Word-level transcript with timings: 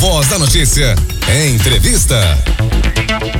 Voz 0.00 0.28
da 0.28 0.38
Notícia. 0.38 0.96
Entrevista. 1.54 2.18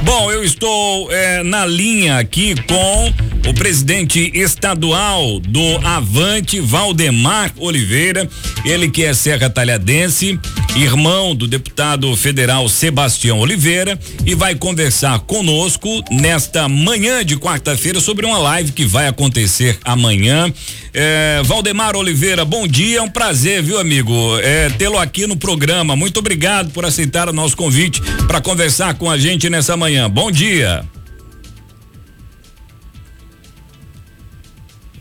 Bom, 0.03 0.31
eu 0.31 0.45
estou 0.45 1.11
é, 1.11 1.43
na 1.43 1.65
linha 1.65 2.19
aqui 2.19 2.55
com 2.69 3.49
o 3.49 3.55
presidente 3.55 4.31
estadual 4.35 5.41
do 5.41 5.79
Avante, 5.87 6.61
Valdemar 6.61 7.51
Oliveira, 7.57 8.29
ele 8.63 8.91
que 8.91 9.05
é 9.05 9.15
Serra 9.15 9.49
Talhadense, 9.49 10.39
irmão 10.77 11.35
do 11.35 11.47
deputado 11.47 12.15
federal 12.17 12.69
Sebastião 12.69 13.41
Oliveira, 13.41 13.99
e 14.25 14.35
vai 14.35 14.55
conversar 14.55 15.19
conosco 15.21 15.89
nesta 16.11 16.69
manhã 16.69 17.25
de 17.25 17.37
quarta-feira 17.37 18.01
sobre 18.01 18.25
uma 18.27 18.39
live 18.39 18.73
que 18.73 18.85
vai 18.85 19.09
acontecer 19.09 19.79
amanhã. 19.85 20.53
É, 20.93 21.43
Valdemar 21.45 21.97
Oliveira, 21.97 22.45
bom 22.45 22.67
dia, 22.67 22.99
é 22.99 23.03
um 23.03 23.11
prazer, 23.11 23.63
viu, 23.63 23.79
amigo, 23.79 24.13
é, 24.39 24.71
tê-lo 24.71 24.99
aqui 24.99 25.27
no 25.27 25.37
programa. 25.37 25.97
Muito 25.97 26.19
obrigado 26.19 26.71
por 26.71 26.85
aceitar 26.85 27.29
o 27.29 27.33
nosso 27.33 27.57
convite 27.57 28.01
para 28.27 28.41
conversar 28.41 28.95
com 28.95 29.11
a 29.11 29.19
gente 29.19 29.51
nessa 29.51 29.77
manhã. 29.77 30.09
Bom 30.09 30.31
dia. 30.31 30.85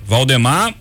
Valdemar. 0.06 0.74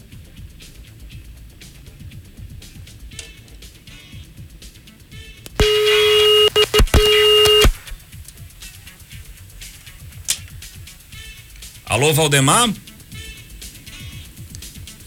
Alô, 11.84 12.12
Valdemar? 12.12 12.70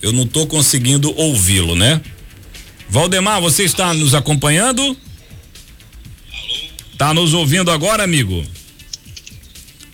Eu 0.02 0.12
não 0.12 0.24
estou 0.24 0.48
conseguindo 0.48 1.16
ouvi-lo, 1.16 1.76
né? 1.76 2.02
Valdemar, 2.90 3.40
você 3.40 3.64
está 3.64 3.94
nos 3.94 4.16
acompanhando? 4.16 4.82
Alô? 4.82 4.98
Tá 6.98 7.14
nos 7.14 7.34
ouvindo 7.34 7.72
agora, 7.72 8.04
amigo? 8.04 8.44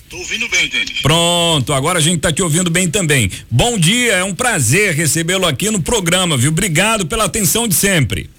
Tô 0.09 0.17
ouvindo 0.17 0.47
bem, 0.47 0.69
Denis. 0.69 1.01
Pronto, 1.01 1.73
agora 1.73 1.99
a 1.99 2.01
gente 2.01 2.21
tá 2.21 2.31
te 2.31 2.41
ouvindo 2.41 2.69
bem 2.69 2.89
também. 2.89 3.29
Bom 3.51 3.77
dia, 3.77 4.13
é 4.13 4.23
um 4.23 4.33
prazer 4.33 4.95
recebê-lo 4.95 5.45
aqui 5.45 5.69
no 5.69 5.81
programa, 5.81 6.37
viu? 6.37 6.49
Obrigado 6.49 7.05
pela 7.05 7.25
atenção 7.25 7.67
de 7.67 7.75
sempre. 7.75 8.29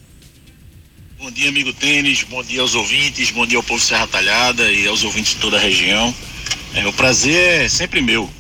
Bom 1.21 1.33
dia, 1.33 1.49
amigo 1.49 1.73
Tênis, 1.73 2.23
bom 2.23 2.45
dia 2.45 2.61
aos 2.61 2.77
ouvintes, 2.77 3.33
bom 3.33 3.45
dia 3.45 3.59
ao 3.59 3.63
povo 3.63 3.83
Serra 3.83 4.07
Talhada 4.07 4.71
e 4.71 4.87
aos 4.87 5.03
ouvintes 5.03 5.35
de 5.35 5.41
toda 5.41 5.57
a 5.57 5.61
região. 5.61 6.15
É, 6.73 6.87
o 6.87 6.93
prazer 6.93 7.63
é 7.63 7.69
sempre 7.69 8.01
meu. 8.01 8.31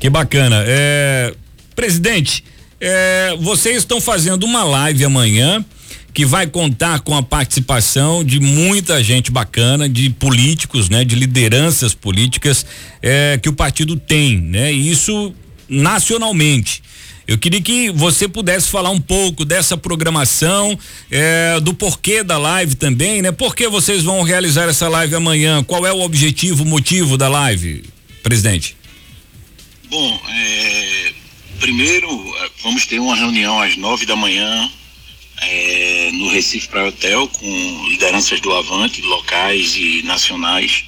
Que 0.00 0.10
bacana. 0.10 0.64
É, 0.66 1.32
presidente, 1.76 2.42
é, 2.80 3.36
vocês 3.40 3.76
estão 3.76 4.00
fazendo 4.00 4.42
uma 4.42 4.64
live 4.64 5.04
amanhã 5.04 5.64
que 6.12 6.26
vai 6.26 6.48
contar 6.48 6.98
com 7.00 7.16
a 7.16 7.22
participação 7.22 8.24
de 8.24 8.40
muita 8.40 9.00
gente 9.00 9.30
bacana, 9.30 9.88
de 9.88 10.10
políticos, 10.10 10.88
né, 10.88 11.04
de 11.04 11.14
lideranças 11.14 11.94
políticas 11.94 12.66
é, 13.00 13.38
que 13.40 13.48
o 13.48 13.52
partido 13.52 13.96
tem, 13.96 14.40
né? 14.40 14.72
Isso 14.72 15.32
nacionalmente. 15.68 16.82
Eu 17.26 17.38
queria 17.38 17.60
que 17.60 17.90
você 17.90 18.28
pudesse 18.28 18.68
falar 18.68 18.90
um 18.90 19.00
pouco 19.00 19.46
dessa 19.46 19.78
programação, 19.78 20.78
é, 21.10 21.58
do 21.60 21.72
porquê 21.72 22.22
da 22.22 22.36
live 22.36 22.74
também, 22.74 23.22
né? 23.22 23.32
Por 23.32 23.56
que 23.56 23.66
vocês 23.66 24.02
vão 24.02 24.22
realizar 24.22 24.68
essa 24.68 24.88
live 24.88 25.14
amanhã? 25.14 25.64
Qual 25.64 25.86
é 25.86 25.92
o 25.92 26.00
objetivo, 26.00 26.64
o 26.64 26.66
motivo 26.66 27.16
da 27.16 27.28
live, 27.28 27.82
presidente? 28.22 28.76
Bom, 29.88 30.20
é, 30.28 31.12
primeiro 31.60 32.08
vamos 32.62 32.86
ter 32.86 32.98
uma 32.98 33.16
reunião 33.16 33.58
às 33.60 33.74
nove 33.76 34.04
da 34.04 34.16
manhã 34.16 34.70
é, 35.40 36.10
no 36.12 36.28
Recife 36.28 36.68
Praia 36.68 36.88
Hotel 36.88 37.26
com 37.28 37.88
lideranças 37.88 38.38
do 38.40 38.52
Avante, 38.52 39.00
locais 39.00 39.76
e 39.76 40.02
nacionais, 40.02 40.84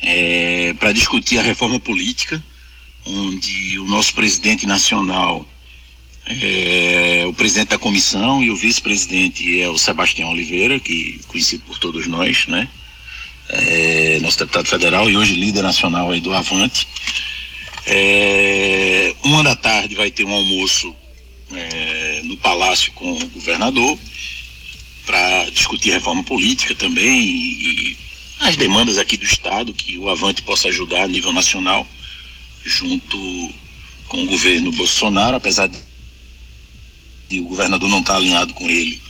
é, 0.00 0.74
para 0.78 0.92
discutir 0.92 1.38
a 1.38 1.42
reforma 1.42 1.80
política, 1.80 2.42
onde 3.04 3.80
o 3.80 3.84
nosso 3.84 4.14
presidente 4.14 4.64
nacional 4.64 5.46
é 6.28 7.24
o 7.26 7.32
presidente 7.32 7.68
da 7.68 7.78
comissão 7.78 8.42
e 8.42 8.50
o 8.50 8.56
vice-presidente 8.56 9.60
é 9.60 9.68
o 9.68 9.78
Sebastião 9.78 10.30
Oliveira, 10.30 10.80
que 10.80 11.20
conhecido 11.28 11.64
por 11.64 11.78
todos 11.78 12.06
nós, 12.06 12.46
né? 12.46 12.68
É, 13.48 14.18
nosso 14.20 14.38
deputado 14.38 14.66
federal 14.66 15.08
e 15.08 15.16
hoje 15.16 15.34
líder 15.34 15.62
nacional 15.62 16.10
aí 16.10 16.20
do 16.20 16.34
Avante. 16.34 16.86
É, 17.86 19.14
uma 19.22 19.44
da 19.44 19.54
tarde 19.54 19.94
vai 19.94 20.10
ter 20.10 20.24
um 20.24 20.32
almoço 20.32 20.94
é, 21.52 22.22
no 22.24 22.36
Palácio 22.38 22.92
com 22.92 23.12
o 23.12 23.26
governador 23.28 23.96
para 25.04 25.48
discutir 25.50 25.92
reforma 25.92 26.24
política 26.24 26.74
também 26.74 27.22
e, 27.22 27.96
as 28.40 28.56
demandas 28.56 28.98
aqui 28.98 29.16
do 29.16 29.24
Estado 29.24 29.72
que 29.72 29.96
o 29.96 30.10
Avante 30.10 30.42
possa 30.42 30.68
ajudar 30.68 31.04
a 31.04 31.08
nível 31.08 31.32
nacional 31.32 31.86
junto 32.64 33.54
com 34.08 34.24
o 34.24 34.26
governo 34.26 34.72
Bolsonaro, 34.72 35.36
apesar 35.36 35.68
de 35.68 35.78
o 37.32 37.44
governador 37.44 37.88
não 37.88 38.00
estar 38.00 38.14
tá 38.14 38.18
alinhado 38.18 38.54
com 38.54 38.68
ele, 38.68 39.00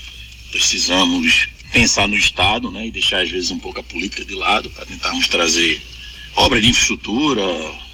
precisamos 0.50 1.49
pensar 1.72 2.09
no 2.09 2.16
Estado 2.16 2.71
né, 2.71 2.87
e 2.87 2.91
deixar 2.91 3.22
às 3.22 3.31
vezes 3.31 3.50
um 3.50 3.59
pouco 3.59 3.81
a 3.81 3.82
política 3.82 4.25
de 4.25 4.34
lado 4.34 4.71
para 4.71 4.87
tentarmos 4.87 5.28
trazer 5.28 5.81
obra 6.34 6.60
de 6.60 6.69
infraestrutura 6.69 7.43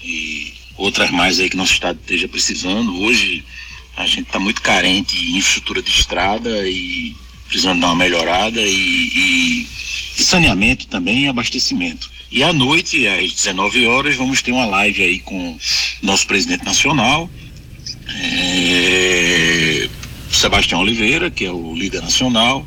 e 0.02 0.54
outras 0.76 1.10
mais 1.10 1.40
aí 1.40 1.48
que 1.48 1.56
nosso 1.56 1.72
Estado 1.72 1.98
esteja 2.00 2.28
precisando. 2.28 3.00
Hoje 3.00 3.44
a 3.96 4.06
gente 4.06 4.22
está 4.22 4.38
muito 4.38 4.62
carente 4.62 5.16
em 5.16 5.36
infraestrutura 5.36 5.82
de 5.82 5.90
estrada 5.90 6.68
e 6.68 7.14
precisando 7.46 7.80
dar 7.80 7.88
uma 7.88 7.96
melhorada 7.96 8.60
e, 8.60 8.72
e, 8.74 9.66
e 10.18 10.22
saneamento 10.22 10.86
também 10.86 11.24
e 11.24 11.28
abastecimento. 11.28 12.10
E 12.30 12.42
à 12.42 12.52
noite, 12.52 13.06
às 13.06 13.32
19 13.32 13.86
horas, 13.86 14.16
vamos 14.16 14.40
ter 14.40 14.52
uma 14.52 14.64
live 14.64 15.02
aí 15.02 15.18
com 15.20 15.58
nosso 16.00 16.26
presidente 16.26 16.64
nacional, 16.64 17.28
é, 18.08 19.21
Sebastião 20.42 20.80
Oliveira, 20.80 21.30
que 21.30 21.44
é 21.44 21.52
o 21.52 21.72
líder 21.72 22.02
nacional, 22.02 22.66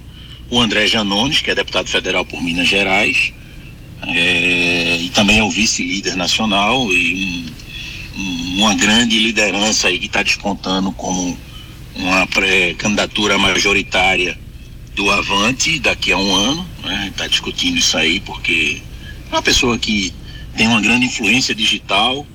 o 0.50 0.62
André 0.62 0.88
Janones, 0.88 1.42
que 1.42 1.52
é 1.52 1.56
deputado 1.56 1.90
federal 1.90 2.24
por 2.24 2.42
Minas 2.42 2.70
Gerais, 2.70 3.34
é, 4.08 4.98
e 5.02 5.10
também 5.10 5.40
é 5.40 5.44
o 5.44 5.50
vice-líder 5.50 6.16
nacional 6.16 6.90
e 6.90 7.52
um 8.18 8.56
uma 8.64 8.74
grande 8.76 9.20
liderança 9.20 9.90
aí 9.90 10.00
que 10.00 10.06
está 10.06 10.24
despontando 10.24 10.90
como 10.94 11.38
uma 11.96 12.26
pré-candidatura 12.28 13.38
majoritária 13.38 14.40
do 14.96 15.12
Avante 15.12 15.78
daqui 15.78 16.14
a 16.14 16.18
um 16.18 16.34
ano, 16.34 16.66
né? 16.82 17.10
Está 17.12 17.28
discutindo 17.28 17.78
isso 17.78 17.98
aí 17.98 18.22
porque 18.22 18.82
é 19.30 19.36
uma 19.36 19.42
pessoa 19.42 19.78
que 19.78 20.14
tem 20.56 20.66
uma 20.68 20.80
grande 20.80 21.08
influência 21.08 21.54
digital 21.54 22.26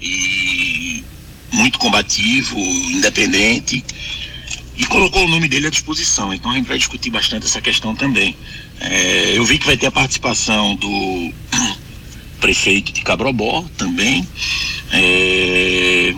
e 0.00 1.04
muito 1.52 1.78
combativo, 1.78 2.58
independente 2.58 3.84
e 4.76 4.86
colocou 4.86 5.24
o 5.24 5.28
nome 5.28 5.48
dele 5.48 5.66
à 5.66 5.70
disposição. 5.70 6.32
Então 6.32 6.50
a 6.50 6.54
gente 6.54 6.66
vai 6.66 6.78
discutir 6.78 7.10
bastante 7.10 7.46
essa 7.46 7.60
questão 7.60 7.94
também. 7.94 8.36
É, 8.80 9.36
eu 9.36 9.44
vi 9.44 9.58
que 9.58 9.66
vai 9.66 9.76
ter 9.76 9.86
a 9.86 9.90
participação 9.90 10.74
do 10.76 11.32
prefeito 12.40 12.92
de 12.92 13.02
Cabrobó 13.02 13.64
também 13.76 14.26
é, 14.90 16.14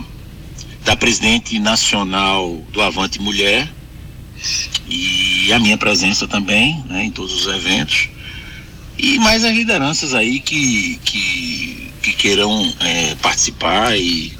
da 0.83 0.95
presidente 0.95 1.59
nacional 1.59 2.63
do 2.71 2.81
Avante 2.81 3.21
Mulher 3.21 3.71
e 4.87 5.51
a 5.53 5.59
minha 5.59 5.77
presença 5.77 6.27
também 6.27 6.83
né, 6.87 7.05
em 7.05 7.11
todos 7.11 7.33
os 7.33 7.53
eventos 7.53 8.09
e 8.97 9.17
mais 9.19 9.43
as 9.43 9.55
lideranças 9.55 10.13
aí 10.13 10.39
que, 10.39 10.99
que, 11.03 11.91
que 12.01 12.13
queiram 12.13 12.73
é, 12.79 13.15
participar 13.15 13.97
e, 13.97 14.33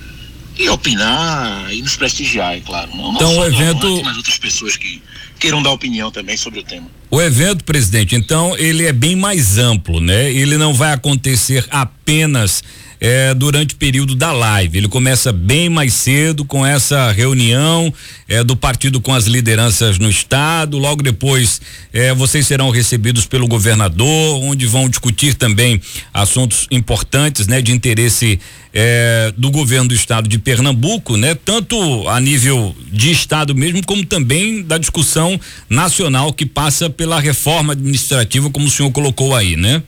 e 0.58 0.70
opinar 0.70 1.72
e 1.74 1.82
nos 1.82 1.96
prestigiar, 1.96 2.56
é 2.56 2.60
claro. 2.62 2.90
Não, 2.96 3.14
então 3.14 3.34
não 3.34 3.40
o 3.40 3.46
evento, 3.46 3.86
Avante, 3.86 4.04
mas 4.04 4.18
outras 4.18 4.38
pessoas 4.38 4.78
que 4.78 5.02
queiram 5.40 5.62
dar 5.62 5.72
opinião 5.72 6.12
também 6.12 6.38
sobre 6.38 6.60
o 6.60 6.64
tema. 6.64 6.88
O 7.12 7.22
evento, 7.22 7.64
presidente, 7.64 8.16
então 8.16 8.58
ele 8.58 8.86
é 8.86 8.94
bem 8.94 9.16
mais 9.16 9.58
amplo, 9.58 10.00
né? 10.00 10.32
Ele 10.32 10.58
não 10.58 10.74
vai 10.74 10.94
acontecer 10.94 11.66
apenas 11.70 12.64
é, 13.06 13.36
durante 13.36 13.76
o 13.76 13.78
período 13.78 14.16
da 14.16 14.32
live. 14.32 14.80
Ele 14.80 14.88
começa 14.88 15.32
bem 15.32 15.70
mais 15.70 15.94
cedo 15.94 16.44
com 16.44 16.66
essa 16.66 17.12
reunião 17.12 17.94
é, 18.28 18.44
do 18.44 18.56
partido 18.56 19.00
com 19.00 19.14
as 19.14 19.26
lideranças 19.26 20.00
no 20.00 20.10
estado. 20.10 20.80
Logo 20.80 21.04
depois, 21.04 21.62
é, 21.94 22.16
vocês 22.16 22.48
serão 22.48 22.72
recebidos 22.72 23.28
pelo 23.28 23.48
governador, 23.48 24.44
onde 24.44 24.66
vão 24.66 24.90
discutir 24.90 25.36
também 25.36 25.80
assuntos 26.12 26.66
importantes, 26.72 27.46
né, 27.46 27.62
de 27.62 27.72
interesse 27.72 28.40
é, 28.74 29.32
do 29.38 29.52
governo 29.52 29.90
do 29.90 29.94
estado 29.94 30.28
de 30.28 30.40
Pernambuco, 30.40 31.16
né, 31.16 31.36
tanto 31.36 32.10
a 32.10 32.20
nível 32.20 32.76
de 32.92 33.12
estado 33.12 33.54
mesmo, 33.54 33.86
como 33.86 34.04
também 34.04 34.64
da 34.64 34.80
discussão 34.80 35.40
nacional 35.70 36.34
que 36.34 36.46
passa 36.46 36.90
pela 36.90 37.20
reforma 37.20 37.74
administrativa, 37.74 38.50
como 38.50 38.66
o 38.66 38.72
senhor 38.72 38.90
colocou 38.90 39.36
aí, 39.36 39.56
né? 39.56 39.84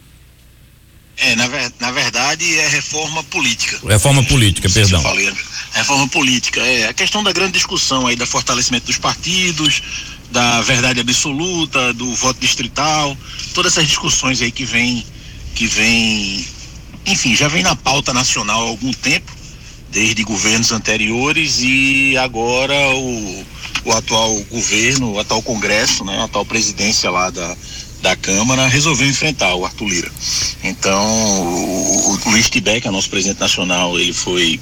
É, 1.17 1.35
na, 1.35 1.47
na 1.79 1.91
verdade 1.91 2.57
é 2.59 2.67
reforma 2.67 3.23
política. 3.23 3.79
Reforma 3.87 4.23
política, 4.23 4.69
perdão. 4.69 5.01
falei, 5.01 5.33
reforma 5.71 6.07
política, 6.07 6.61
é 6.61 6.87
a 6.87 6.93
questão 6.93 7.23
da 7.23 7.31
grande 7.31 7.53
discussão 7.53 8.05
aí, 8.05 8.15
da 8.15 8.25
fortalecimento 8.27 8.85
dos 8.85 8.97
partidos, 8.97 9.81
da 10.31 10.61
verdade 10.61 10.99
absoluta, 10.99 11.93
do 11.93 12.13
voto 12.13 12.39
distrital, 12.39 13.17
todas 13.53 13.73
essas 13.73 13.87
discussões 13.87 14.41
aí 14.41 14.51
que 14.51 14.63
vem, 14.63 15.03
que 15.55 15.65
vem, 15.65 16.45
enfim, 17.05 17.35
já 17.35 17.47
vem 17.47 17.63
na 17.63 17.75
pauta 17.75 18.13
nacional 18.13 18.61
há 18.61 18.69
algum 18.69 18.93
tempo, 18.93 19.31
desde 19.89 20.23
governos 20.23 20.71
anteriores 20.71 21.59
e 21.61 22.15
agora 22.17 22.75
o, 22.95 23.45
o 23.85 23.91
atual 23.91 24.35
governo, 24.51 25.13
o 25.13 25.19
atual 25.19 25.41
Congresso, 25.41 26.05
né, 26.05 26.19
a 26.19 26.25
atual 26.25 26.45
presidência 26.45 27.09
lá 27.09 27.31
da, 27.31 27.57
da 28.01 28.15
Câmara 28.15 28.67
resolveu 28.67 29.07
enfrentar 29.07 29.55
o 29.55 29.65
Arthur 29.65 29.87
Lira. 29.87 30.11
Então, 30.63 31.03
o, 31.03 32.11
o 32.13 32.29
Luiz 32.29 32.49
é 32.65 32.91
nosso 32.91 33.09
presidente 33.09 33.39
nacional, 33.39 33.99
ele 33.99 34.13
foi 34.13 34.59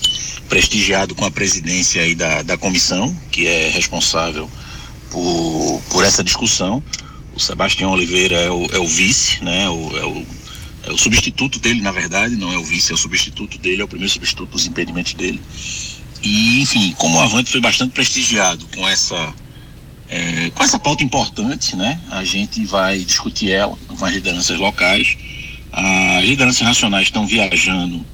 prestigiado 0.47 1.15
com 1.15 1.25
a 1.25 1.31
presidência 1.31 2.01
aí 2.01 2.15
da, 2.15 2.41
da 2.41 2.57
comissão, 2.57 3.15
que 3.31 3.47
é 3.47 3.69
responsável 3.69 4.49
por, 5.09 5.81
por 5.89 6.03
essa 6.03 6.23
discussão. 6.23 6.83
O 7.35 7.39
Sebastião 7.39 7.91
Oliveira 7.91 8.35
é 8.35 8.49
o, 8.49 8.65
é 8.71 8.79
o 8.79 8.87
vice, 8.87 9.43
né? 9.43 9.69
O, 9.69 9.97
é, 9.97 10.05
o, 10.05 10.25
é 10.83 10.91
o 10.91 10.97
substituto 10.97 11.59
dele, 11.59 11.81
na 11.81 11.91
verdade, 11.91 12.35
não 12.35 12.53
é 12.53 12.57
o 12.57 12.63
vice, 12.63 12.91
é 12.91 12.95
o 12.95 12.97
substituto 12.97 13.57
dele, 13.57 13.81
é 13.81 13.85
o 13.85 13.87
primeiro 13.87 14.11
substituto 14.11 14.51
dos 14.51 14.65
impedimentos 14.65 15.13
dele. 15.13 15.41
E, 16.21 16.61
enfim, 16.61 16.93
como 16.97 17.17
o 17.17 17.19
Avante 17.19 17.51
foi 17.51 17.61
bastante 17.61 17.91
prestigiado 17.91 18.65
com 18.73 18.87
essa 18.87 19.33
é, 20.09 20.49
com 20.51 20.63
essa 20.63 20.77
pauta 20.77 21.03
importante, 21.03 21.75
né? 21.75 21.99
A 22.11 22.23
gente 22.23 22.63
vai 22.65 22.99
discutir 22.99 23.51
ela 23.51 23.77
com 23.87 24.05
as 24.05 24.13
lideranças 24.13 24.57
locais. 24.59 25.17
As 25.71 26.23
lideranças 26.23 26.61
nacionais 26.61 27.07
estão 27.07 27.25
viajando 27.25 28.05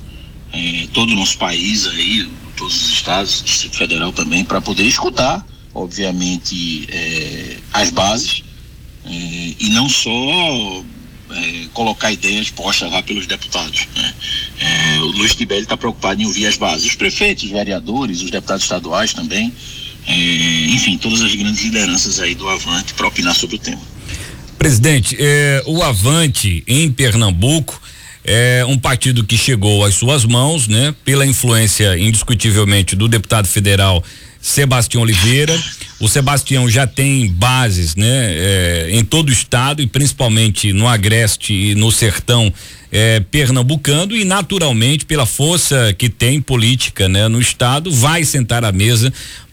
é, 0.53 0.87
todo 0.93 1.11
o 1.11 1.15
nosso 1.15 1.37
país 1.37 1.87
aí, 1.87 2.29
todos 2.55 2.75
os 2.75 2.89
estados, 2.91 3.43
Distrito 3.43 3.77
Federal 3.77 4.11
também, 4.11 4.43
para 4.43 4.61
poder 4.61 4.83
escutar, 4.83 5.45
obviamente, 5.73 6.87
é, 6.89 7.57
as 7.73 7.89
bases 7.89 8.43
é, 9.05 9.09
e 9.59 9.69
não 9.69 9.89
só 9.89 10.11
é, 11.31 11.67
colocar 11.73 12.11
ideias 12.11 12.49
postas 12.49 12.91
lá 12.91 13.01
pelos 13.01 13.25
deputados. 13.27 13.87
Né? 13.95 14.13
É, 14.59 14.99
o 14.99 15.07
Luiz 15.07 15.35
Tibeli 15.35 15.61
está 15.61 15.77
preocupado 15.77 16.21
em 16.21 16.25
ouvir 16.25 16.45
as 16.45 16.57
bases, 16.57 16.85
os 16.85 16.95
prefeitos, 16.95 17.45
os 17.45 17.51
vereadores, 17.51 18.21
os 18.21 18.31
deputados 18.31 18.63
estaduais 18.63 19.13
também, 19.13 19.53
é, 20.07 20.65
enfim, 20.67 20.97
todas 20.97 21.21
as 21.21 21.33
grandes 21.35 21.63
lideranças 21.63 22.19
aí 22.19 22.35
do 22.35 22.47
Avante 22.47 22.93
para 22.93 23.07
opinar 23.07 23.35
sobre 23.35 23.55
o 23.55 23.59
tema. 23.59 23.81
Presidente, 24.57 25.17
o 25.65 25.81
Avante 25.81 26.63
em 26.67 26.91
Pernambuco 26.91 27.81
é 28.23 28.63
um 28.67 28.77
partido 28.77 29.23
que 29.23 29.37
chegou 29.37 29.83
às 29.83 29.95
suas 29.95 30.25
mãos, 30.25 30.67
né, 30.67 30.93
pela 31.03 31.25
influência 31.25 31.97
indiscutivelmente 31.97 32.95
do 32.95 33.07
deputado 33.07 33.47
federal 33.47 34.03
Sebastião 34.39 35.03
Oliveira. 35.03 35.57
O 35.99 36.07
Sebastião 36.07 36.69
já 36.69 36.87
tem 36.87 37.31
bases, 37.31 37.95
né, 37.95 38.07
é, 38.07 38.89
em 38.91 39.03
todo 39.03 39.29
o 39.29 39.31
estado 39.31 39.81
e 39.81 39.87
principalmente 39.87 40.73
no 40.73 40.87
Agreste 40.87 41.53
e 41.53 41.75
no 41.75 41.91
Sertão 41.91 42.51
é, 42.91 43.19
pernambucano 43.19 44.15
e 44.15 44.25
naturalmente 44.25 45.05
pela 45.05 45.25
força 45.25 45.93
que 45.97 46.09
tem 46.09 46.41
política, 46.41 47.07
né, 47.07 47.27
no 47.27 47.39
estado, 47.39 47.91
vai 47.91 48.23
sentar 48.23 48.65
à 48.65 48.71
mesa 48.71 49.11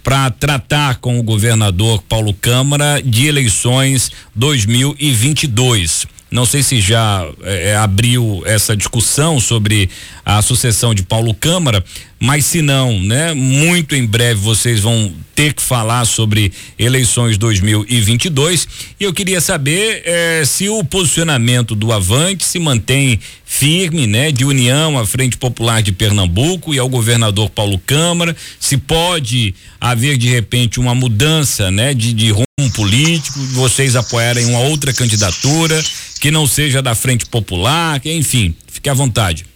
para 0.09 0.31
tratar 0.31 0.97
com 1.01 1.21
o 1.21 1.23
governador 1.23 2.03
Paulo 2.09 2.33
Câmara 2.33 2.99
de 3.05 3.27
eleições 3.27 4.11
2022. 4.35 6.07
Não 6.31 6.47
sei 6.47 6.63
se 6.63 6.81
já 6.81 7.29
é, 7.43 7.77
abriu 7.77 8.43
essa 8.47 8.75
discussão 8.75 9.39
sobre 9.39 9.91
a 10.25 10.41
sucessão 10.41 10.95
de 10.95 11.03
Paulo 11.03 11.35
Câmara, 11.35 11.85
mas 12.21 12.45
se 12.45 12.61
não, 12.63 13.01
né? 13.01 13.33
Muito 13.33 13.95
em 13.95 14.05
breve 14.05 14.41
vocês 14.41 14.81
vão 14.81 15.13
ter 15.35 15.53
que 15.53 15.63
falar 15.63 16.05
sobre 16.05 16.53
eleições 16.77 17.39
2022 17.39 18.67
e 18.99 19.05
eu 19.05 19.13
queria 19.13 19.41
saber 19.41 20.03
eh, 20.05 20.43
se 20.45 20.69
o 20.69 20.83
posicionamento 20.83 21.77
do 21.77 21.93
Avante 21.93 22.45
se 22.45 22.59
mantém 22.59 23.21
firme, 23.45 24.07
né? 24.07 24.33
De 24.33 24.45
união 24.45 24.99
à 24.99 25.07
Frente 25.07 25.37
Popular 25.37 25.81
de 25.81 25.93
Pernambuco 25.93 26.75
e 26.75 26.79
ao 26.79 26.89
governador 26.89 27.51
Paulo 27.51 27.81
Câmara, 27.87 28.37
se 28.59 28.77
pode 28.77 29.55
haver 29.81 30.17
de 30.19 30.29
repente 30.29 30.81
uma 30.81 30.95
mudança, 30.95 31.71
né? 31.71 31.95
De, 31.95 32.13
de 32.13 32.31
rumo 32.33 32.73
político, 32.75 33.39
vocês 33.53 33.95
apoiarem 33.95 34.45
uma 34.47 34.61
outra 34.61 34.93
candidatura 34.93 35.81
que 36.21 36.33
não 36.33 36.49
seja 36.49 36.83
da 36.83 36.97
Frente 36.97 37.27
Popular, 37.27 38.01
que, 38.01 38.13
enfim, 38.13 38.55
fique 38.67 38.89
à 38.89 38.95
vontade. 38.95 39.47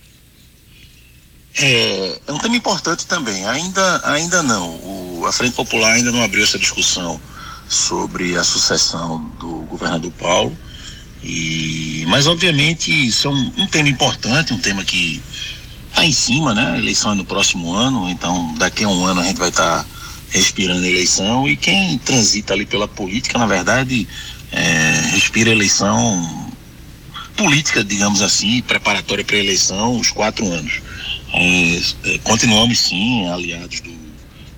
É, 1.59 2.21
é 2.27 2.33
um 2.33 2.39
tema 2.39 2.57
importante 2.57 3.07
também. 3.07 3.47
Ainda, 3.47 4.01
ainda 4.05 4.43
não. 4.43 4.71
O, 4.77 5.25
a 5.27 5.33
Frente 5.33 5.55
Popular 5.55 5.93
ainda 5.93 6.11
não 6.11 6.23
abriu 6.23 6.43
essa 6.43 6.59
discussão 6.59 7.21
sobre 7.69 8.37
a 8.37 8.45
sucessão 8.45 9.25
do 9.39 9.63
governador 9.63 10.13
Paulo. 10.13 10.57
E, 11.23 12.05
mas 12.09 12.27
obviamente 12.27 12.91
isso 12.91 13.29
é 13.29 13.31
um, 13.31 13.53
um 13.59 13.67
tema 13.67 13.89
importante, 13.89 14.53
um 14.53 14.59
tema 14.59 14.85
que 14.85 15.23
está 15.89 16.05
em 16.05 16.13
cima, 16.13 16.55
né? 16.55 16.73
A 16.73 16.79
eleição 16.79 17.13
é 17.13 17.15
no 17.15 17.25
próximo 17.25 17.73
ano, 17.73 18.09
então 18.11 18.55
daqui 18.55 18.83
a 18.83 18.89
um 18.89 19.05
ano 19.05 19.21
a 19.21 19.25
gente 19.25 19.39
vai 19.39 19.51
estar 19.51 19.85
tá 19.85 19.87
respirando 20.31 20.83
a 20.83 20.89
eleição 20.89 21.49
e 21.49 21.57
quem 21.57 21.99
transita 21.99 22.55
ali 22.55 22.67
pela 22.67 22.89
política, 22.89 23.39
na 23.39 23.47
verdade, 23.47 24.09
é, 24.51 25.11
respira 25.13 25.51
a 25.51 25.53
eleição 25.53 26.51
política, 27.37 27.85
digamos 27.85 28.21
assim, 28.21 28.63
preparatória 28.63 29.25
para 29.25 29.37
a 29.37 29.41
eleição, 29.41 29.99
os 29.99 30.11
quatro 30.11 30.47
anos. 30.51 30.81
É, 31.33 31.81
é, 32.05 32.19
continuamos 32.19 32.79
sim 32.79 33.27
aliados 33.27 33.81
do 33.81 33.93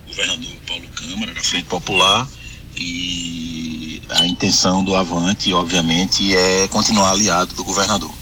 governador 0.09 0.53
Paulo 0.67 0.89
Câmara, 0.89 1.33
da 1.33 1.41
Frente 1.41 1.67
Popular, 1.67 2.29
e 2.77 4.03
a 4.11 4.27
intenção 4.27 4.83
do 4.83 4.95
Avante, 4.97 5.53
obviamente, 5.53 6.35
é 6.35 6.69
continuar 6.69 7.11
aliado 7.11 7.55
do 7.55 7.65
governador. 7.65 8.13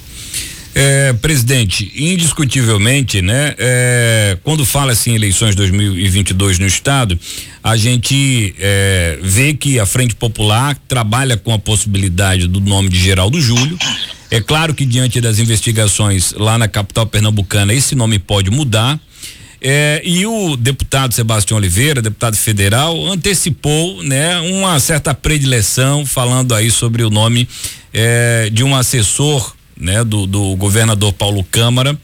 É, 0.75 1.13
presidente, 1.15 1.93
indiscutivelmente, 1.95 3.21
né? 3.21 3.55
É, 3.59 4.39
quando 4.43 4.65
fala 4.65 4.93
assim 4.93 5.15
eleições 5.15 5.55
2022 5.55 6.59
no 6.59 6.67
estado, 6.67 7.19
a 7.63 7.77
gente 7.77 8.55
é, 8.59 9.19
vê 9.23 9.53
que 9.53 9.79
a 9.79 9.85
Frente 9.85 10.15
Popular 10.15 10.75
trabalha 10.89 11.37
com 11.37 11.53
a 11.53 11.59
possibilidade 11.59 12.47
do 12.49 12.59
nome 12.59 12.89
de 12.89 12.99
Geraldo 12.99 13.39
Júlio. 13.39 13.79
É 14.31 14.41
claro 14.41 14.73
que 14.73 14.87
diante 14.87 15.21
das 15.21 15.39
investigações 15.39 16.33
lá 16.33 16.57
na 16.57 16.67
capital 16.67 17.07
pernambucana, 17.07 17.75
esse 17.75 17.95
nome 17.95 18.19
pode 18.19 18.51
mudar. 18.51 18.99
É, 19.61 20.01
e 20.05 20.27
o 20.27 20.57
deputado 20.57 21.15
Sebastião 21.15 21.57
Oliveira, 21.57 22.03
deputado 22.03 22.37
federal, 22.37 23.07
antecipou, 23.07 24.03
né, 24.03 24.41
uma 24.41 24.81
certa 24.81 25.15
predileção 25.15 26.05
falando 26.05 26.53
aí 26.53 26.69
sobre 26.69 27.05
o 27.05 27.11
nome 27.11 27.47
é, 27.93 28.51
de 28.51 28.65
um 28.65 28.75
assessor, 28.75 29.55
né, 29.83 30.05
do, 30.05 30.27
do 30.27 30.55
governador 30.57 31.13
Paulo 31.13 31.45
Câmara. 31.51 31.99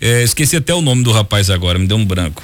É, 0.00 0.22
esqueci 0.22 0.56
até 0.56 0.74
o 0.74 0.80
nome 0.80 1.04
do 1.04 1.12
rapaz 1.12 1.50
agora, 1.50 1.78
me 1.78 1.86
deu 1.86 1.98
um 1.98 2.04
branco. 2.04 2.42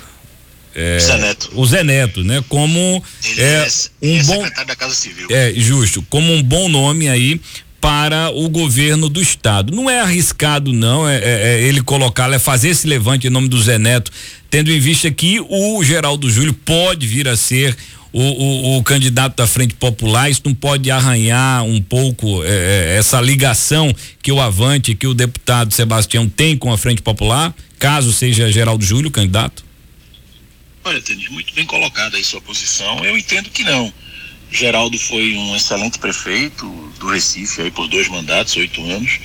É, 0.75 0.99
Zé 1.01 1.17
Neto. 1.17 1.51
O 1.55 1.67
Zé 1.67 1.83
Neto, 1.83 2.23
né? 2.23 2.45
Como 2.51 3.03
Ele 3.25 3.41
é, 3.41 3.67
é 3.67 4.07
um 4.21 4.25
bom 4.25 4.35
secretário 4.35 4.69
da 4.69 4.77
Casa 4.77 4.95
Civil. 4.95 5.27
É 5.31 5.51
justo, 5.57 6.05
como 6.11 6.31
um 6.35 6.43
bom 6.43 6.69
nome 6.69 7.09
aí 7.09 7.41
para 7.81 8.31
o 8.31 8.51
governo 8.51 9.09
do 9.09 9.23
estado. 9.23 9.75
Não 9.75 9.89
é 9.89 10.01
arriscado, 10.01 10.75
não, 10.75 11.09
é, 11.09 11.17
é, 11.17 11.23
é 11.25 11.63
ele 11.63 11.81
colocar, 11.81 12.31
é 12.31 12.39
fazer 12.39 12.69
esse 12.69 12.87
levante 12.87 13.27
em 13.27 13.31
nome 13.31 13.49
do 13.49 13.63
Zé 13.63 13.79
Neto, 13.79 14.13
tendo 14.51 14.71
em 14.71 14.79
vista 14.79 15.11
que 15.11 15.41
o 15.41 15.83
Geraldo 15.83 16.29
Júlio 16.29 16.53
pode 16.53 17.07
vir 17.07 17.27
a 17.27 17.37
ser 17.37 17.75
o, 18.13 18.23
o, 18.23 18.79
o, 18.79 18.83
candidato 18.83 19.37
da 19.37 19.47
Frente 19.47 19.75
Popular, 19.75 20.31
isso 20.31 20.43
não 20.45 20.55
pode 20.55 20.91
arranhar 20.91 21.65
um 21.65 21.81
pouco 21.83 22.43
é, 22.45 22.95
é 22.95 22.97
essa 22.99 23.21
ligação 23.21 23.95
que 24.23 24.33
o 24.33 24.41
Avante, 24.41 24.95
que 24.95 25.07
o 25.07 25.15
deputado 25.15 25.73
Sebastião 25.75 26.29
tem 26.29 26.57
com 26.57 26.73
a 26.73 26.79
Frente 26.79 27.03
Popular, 27.03 27.55
caso 27.79 28.13
seja 28.13 28.51
Geraldo 28.51 28.85
Júlio 28.85 29.11
candidato? 29.11 29.65
Olha, 30.85 31.01
Tênis, 31.01 31.29
muito 31.31 31.53
bem 31.53 31.67
colocada 31.67 32.17
aí 32.17 32.23
sua 32.23 32.41
posição. 32.41 33.05
Eu 33.05 33.19
entendo 33.19 33.51
que 33.51 33.65
não. 33.65 33.93
Geraldo 34.53 34.97
foi 34.97 35.35
um 35.35 35.57
excelente 35.57 35.99
prefeito 35.99 36.65
do 37.01 37.09
Recife 37.09 37.63
aí 37.63 37.71
por 37.73 37.89
dois 37.89 38.09
mandatos, 38.09 38.55
oito 38.57 38.81
anos, 38.85 39.19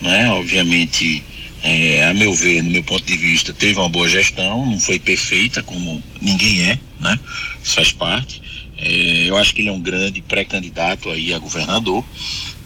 né? 0.00 0.28
Obviamente, 0.30 1.22
é, 1.62 2.04
a 2.04 2.12
meu 2.12 2.34
ver, 2.34 2.62
no 2.62 2.70
meu 2.70 2.82
ponto 2.82 3.04
de 3.04 3.16
vista, 3.16 3.52
teve 3.52 3.78
uma 3.78 3.88
boa 3.88 4.08
gestão, 4.08 4.66
não 4.66 4.78
foi 4.80 4.98
perfeita 4.98 5.62
como 5.62 6.02
ninguém 6.20 6.62
é, 6.70 6.78
né? 7.00 7.18
Faz 7.64 7.92
parte. 7.92 8.40
É, 8.78 9.24
eu 9.26 9.36
acho 9.36 9.54
que 9.54 9.62
ele 9.62 9.68
é 9.68 9.72
um 9.72 9.80
grande 9.80 10.20
pré-candidato 10.20 11.10
aí 11.10 11.32
a 11.32 11.38
governador, 11.38 12.04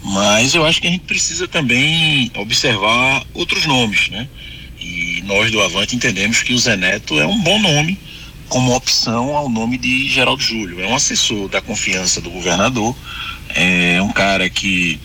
mas 0.03 0.55
eu 0.55 0.65
acho 0.65 0.81
que 0.81 0.87
a 0.87 0.91
gente 0.91 1.05
precisa 1.05 1.47
também 1.47 2.31
observar 2.37 3.25
outros 3.35 3.67
nomes, 3.67 4.09
né? 4.09 4.29
E 4.81 5.23
nós 5.27 5.51
do 5.51 5.61
Avante 5.63 5.95
entendemos 5.97 6.43
que 6.43 6.53
o 6.53 6.59
Zé 6.59 6.77
Neto 6.77 7.19
é 7.19 7.27
um 7.27 7.41
bom 7.41 7.59
nome 7.59 7.99
como 8.49 8.75
opção 8.75 9.37
ao 9.37 9.49
nome 9.49 9.77
de 9.77 10.09
Geraldo 10.09 10.43
Júlio. 10.43 10.81
É 10.81 10.87
um 10.87 10.95
assessor 10.95 11.49
da 11.49 11.61
confiança 11.61 12.21
do 12.21 12.31
governador, 12.31 12.97
é 13.55 14.01
um 14.03 14.11
cara 14.11 14.49
que 14.49 14.99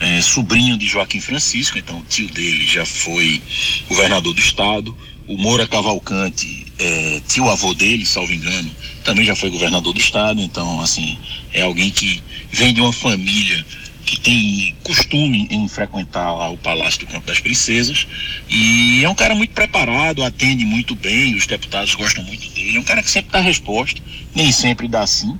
é 0.00 0.20
sobrinho 0.22 0.78
de 0.78 0.86
Joaquim 0.86 1.20
Francisco, 1.20 1.78
então 1.78 1.98
o 1.98 2.04
tio 2.08 2.28
dele 2.30 2.66
já 2.66 2.86
foi 2.86 3.42
governador 3.88 4.32
do 4.32 4.40
estado. 4.40 4.96
O 5.30 5.38
Moura 5.38 5.64
Cavalcante, 5.64 6.66
é, 6.76 7.20
tio 7.28 7.48
avô 7.48 7.72
dele, 7.72 8.04
salvo 8.04 8.32
engano, 8.32 8.68
também 9.04 9.24
já 9.24 9.36
foi 9.36 9.48
governador 9.48 9.92
do 9.94 10.00
estado, 10.00 10.40
então, 10.40 10.80
assim, 10.80 11.16
é 11.54 11.62
alguém 11.62 11.88
que 11.88 12.20
vem 12.50 12.74
de 12.74 12.80
uma 12.80 12.92
família 12.92 13.64
que 14.04 14.18
tem 14.18 14.74
costume 14.82 15.46
em 15.48 15.68
frequentar 15.68 16.32
lá 16.32 16.50
o 16.50 16.58
Palácio 16.58 17.00
do 17.00 17.06
Campo 17.06 17.28
das 17.28 17.38
Princesas 17.38 18.08
e 18.48 19.04
é 19.04 19.08
um 19.08 19.14
cara 19.14 19.36
muito 19.36 19.52
preparado, 19.52 20.24
atende 20.24 20.64
muito 20.64 20.96
bem, 20.96 21.36
os 21.36 21.46
deputados 21.46 21.94
gostam 21.94 22.24
muito 22.24 22.48
dele, 22.50 22.78
é 22.78 22.80
um 22.80 22.84
cara 22.84 23.00
que 23.00 23.10
sempre 23.10 23.30
dá 23.30 23.40
resposta, 23.40 24.02
nem 24.34 24.50
sempre 24.50 24.88
dá 24.88 25.06
sim, 25.06 25.38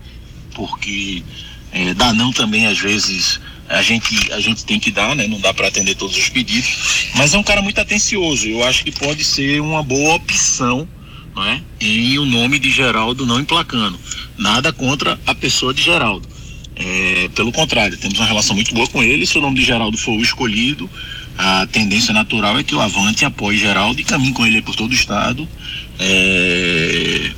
porque 0.54 1.25
é, 1.73 1.94
dá 1.94 2.12
não 2.12 2.32
também 2.32 2.64
às 2.66 2.78
vezes 2.78 3.40
a 3.70 3.82
gente, 3.82 4.32
a 4.32 4.40
gente 4.40 4.64
tem 4.64 4.80
que 4.80 4.90
dar, 4.90 5.14
né? 5.14 5.28
Não 5.28 5.38
dá 5.38 5.54
para 5.54 5.68
atender 5.68 5.94
todos 5.94 6.16
os 6.16 6.28
pedidos, 6.28 7.08
mas 7.14 7.32
é 7.32 7.38
um 7.38 7.42
cara 7.42 7.62
muito 7.62 7.80
atencioso. 7.80 8.48
Eu 8.48 8.64
acho 8.64 8.84
que 8.84 8.90
pode 8.90 9.24
ser 9.24 9.60
uma 9.60 9.80
boa 9.80 10.14
opção, 10.14 10.88
não 11.36 11.44
é? 11.44 11.62
E 11.80 12.18
o 12.18 12.26
nome 12.26 12.58
de 12.58 12.68
Geraldo 12.68 13.24
não 13.24 13.38
emplacando. 13.38 13.98
Nada 14.36 14.72
contra 14.72 15.18
a 15.24 15.34
pessoa 15.36 15.72
de 15.72 15.82
Geraldo. 15.82 16.28
É, 16.74 17.30
pelo 17.34 17.52
contrário, 17.52 17.96
temos 17.96 18.18
uma 18.18 18.26
relação 18.26 18.56
muito 18.56 18.74
boa 18.74 18.88
com 18.88 19.04
ele. 19.04 19.24
Se 19.24 19.38
o 19.38 19.40
nome 19.40 19.60
de 19.60 19.64
Geraldo 19.64 19.96
for 19.96 20.18
o 20.18 20.22
escolhido, 20.22 20.90
a 21.38 21.64
tendência 21.68 22.12
natural 22.12 22.58
é 22.58 22.64
que 22.64 22.74
o 22.74 22.80
Avante 22.80 23.24
apoie 23.24 23.56
Geraldo 23.56 24.00
e 24.00 24.04
caminhe 24.04 24.32
com 24.32 24.44
ele 24.44 24.62
por 24.62 24.74
todo 24.74 24.90
o 24.90 24.94
estado, 24.94 25.48
é, 25.96 27.30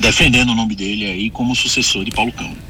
defendendo 0.00 0.50
o 0.50 0.54
nome 0.56 0.74
dele 0.74 1.04
aí 1.04 1.30
como 1.30 1.54
sucessor 1.54 2.04
de 2.04 2.10
Paulo 2.10 2.32
Câmara 2.32 2.67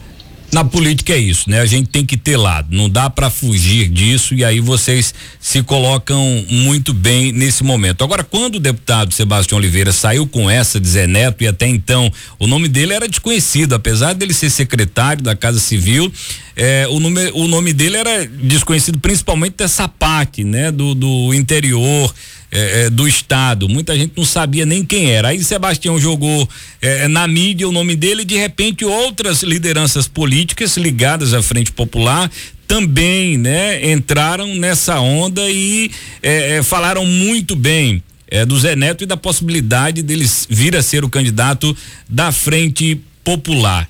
na 0.50 0.64
política 0.64 1.12
é 1.12 1.18
isso, 1.18 1.50
né? 1.50 1.60
A 1.60 1.66
gente 1.66 1.90
tem 1.90 2.06
que 2.06 2.16
ter 2.16 2.36
lado, 2.36 2.68
não 2.74 2.88
dá 2.88 3.10
para 3.10 3.28
fugir 3.28 3.88
disso 3.88 4.34
e 4.34 4.42
aí 4.42 4.60
vocês 4.60 5.12
se 5.38 5.62
colocam 5.62 6.44
muito 6.48 6.94
bem 6.94 7.32
nesse 7.32 7.62
momento. 7.62 8.02
Agora, 8.02 8.24
quando 8.24 8.56
o 8.56 8.60
deputado 8.60 9.12
Sebastião 9.12 9.58
Oliveira 9.58 9.92
saiu 9.92 10.26
com 10.26 10.48
essa 10.50 10.80
de 10.80 10.88
Zé 10.88 11.06
Neto 11.06 11.44
e 11.44 11.46
até 11.46 11.66
então 11.66 12.10
o 12.38 12.46
nome 12.46 12.66
dele 12.66 12.94
era 12.94 13.06
desconhecido, 13.06 13.74
apesar 13.74 14.14
dele 14.14 14.32
ser 14.32 14.48
secretário 14.48 15.22
da 15.22 15.36
Casa 15.36 15.60
Civil, 15.60 16.10
é, 16.56 16.88
o, 16.88 16.98
nome, 16.98 17.30
o 17.34 17.46
nome 17.46 17.72
dele 17.72 17.98
era 17.98 18.26
desconhecido 18.26 18.98
principalmente 18.98 19.56
dessa 19.58 19.86
parte, 19.86 20.44
né? 20.44 20.72
Do, 20.72 20.94
do 20.94 21.34
interior, 21.34 22.12
é, 22.50 22.86
é, 22.86 22.90
do 22.90 23.06
estado. 23.06 23.68
Muita 23.68 23.96
gente 23.96 24.12
não 24.16 24.24
sabia 24.24 24.64
nem 24.64 24.84
quem 24.84 25.10
era. 25.10 25.28
Aí 25.28 25.42
Sebastião 25.42 26.00
jogou 26.00 26.48
é, 26.80 27.08
na 27.08 27.26
mídia 27.26 27.68
o 27.68 27.72
nome 27.72 27.94
dele 27.94 28.22
e 28.22 28.24
de 28.24 28.36
repente 28.36 28.84
outras 28.84 29.42
lideranças 29.42 30.08
políticas 30.08 30.76
ligadas 30.76 31.34
à 31.34 31.42
Frente 31.42 31.72
Popular 31.72 32.30
também, 32.66 33.38
né, 33.38 33.90
entraram 33.90 34.54
nessa 34.54 35.00
onda 35.00 35.40
e 35.50 35.90
é, 36.22 36.56
é, 36.56 36.62
falaram 36.62 37.06
muito 37.06 37.56
bem 37.56 38.02
é, 38.30 38.44
do 38.44 38.58
Zé 38.58 38.76
Neto 38.76 39.02
e 39.02 39.06
da 39.06 39.16
possibilidade 39.16 40.02
deles 40.02 40.46
vir 40.50 40.76
a 40.76 40.82
ser 40.82 41.02
o 41.02 41.08
candidato 41.08 41.74
da 42.06 42.30
Frente 42.30 43.00
Popular. 43.24 43.88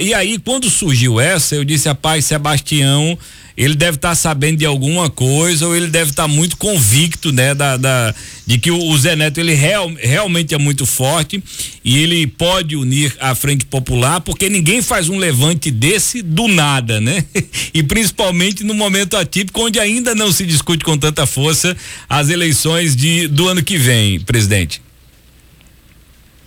E 0.00 0.14
aí, 0.14 0.38
quando 0.38 0.68
surgiu 0.68 1.20
essa, 1.20 1.54
eu 1.54 1.64
disse, 1.64 1.88
rapaz, 1.88 2.24
Sebastião 2.24 3.18
ele 3.58 3.74
deve 3.74 3.96
estar 3.96 4.10
tá 4.10 4.14
sabendo 4.14 4.58
de 4.58 4.64
alguma 4.64 5.10
coisa 5.10 5.66
ou 5.66 5.74
ele 5.74 5.88
deve 5.88 6.10
estar 6.10 6.22
tá 6.22 6.28
muito 6.28 6.56
convicto, 6.56 7.32
né, 7.32 7.56
da, 7.56 7.76
da, 7.76 8.14
de 8.46 8.56
que 8.56 8.70
o, 8.70 8.78
o 8.78 8.96
Zé 8.96 9.16
Neto 9.16 9.40
ele 9.40 9.52
real, 9.52 9.92
realmente 9.98 10.54
é 10.54 10.58
muito 10.58 10.86
forte 10.86 11.42
e 11.84 11.98
ele 11.98 12.24
pode 12.28 12.76
unir 12.76 13.16
a 13.18 13.34
Frente 13.34 13.66
Popular, 13.66 14.20
porque 14.20 14.48
ninguém 14.48 14.80
faz 14.80 15.08
um 15.08 15.18
levante 15.18 15.72
desse 15.72 16.22
do 16.22 16.46
nada, 16.46 17.00
né? 17.00 17.24
E 17.74 17.82
principalmente 17.82 18.62
no 18.64 18.74
momento 18.74 19.16
atípico 19.16 19.60
onde 19.60 19.78
ainda 19.78 20.14
não 20.14 20.30
se 20.32 20.46
discute 20.46 20.84
com 20.84 20.96
tanta 20.96 21.26
força 21.26 21.76
as 22.08 22.28
eleições 22.28 22.94
de 22.94 23.26
do 23.26 23.48
ano 23.48 23.62
que 23.62 23.76
vem, 23.76 24.20
presidente. 24.20 24.80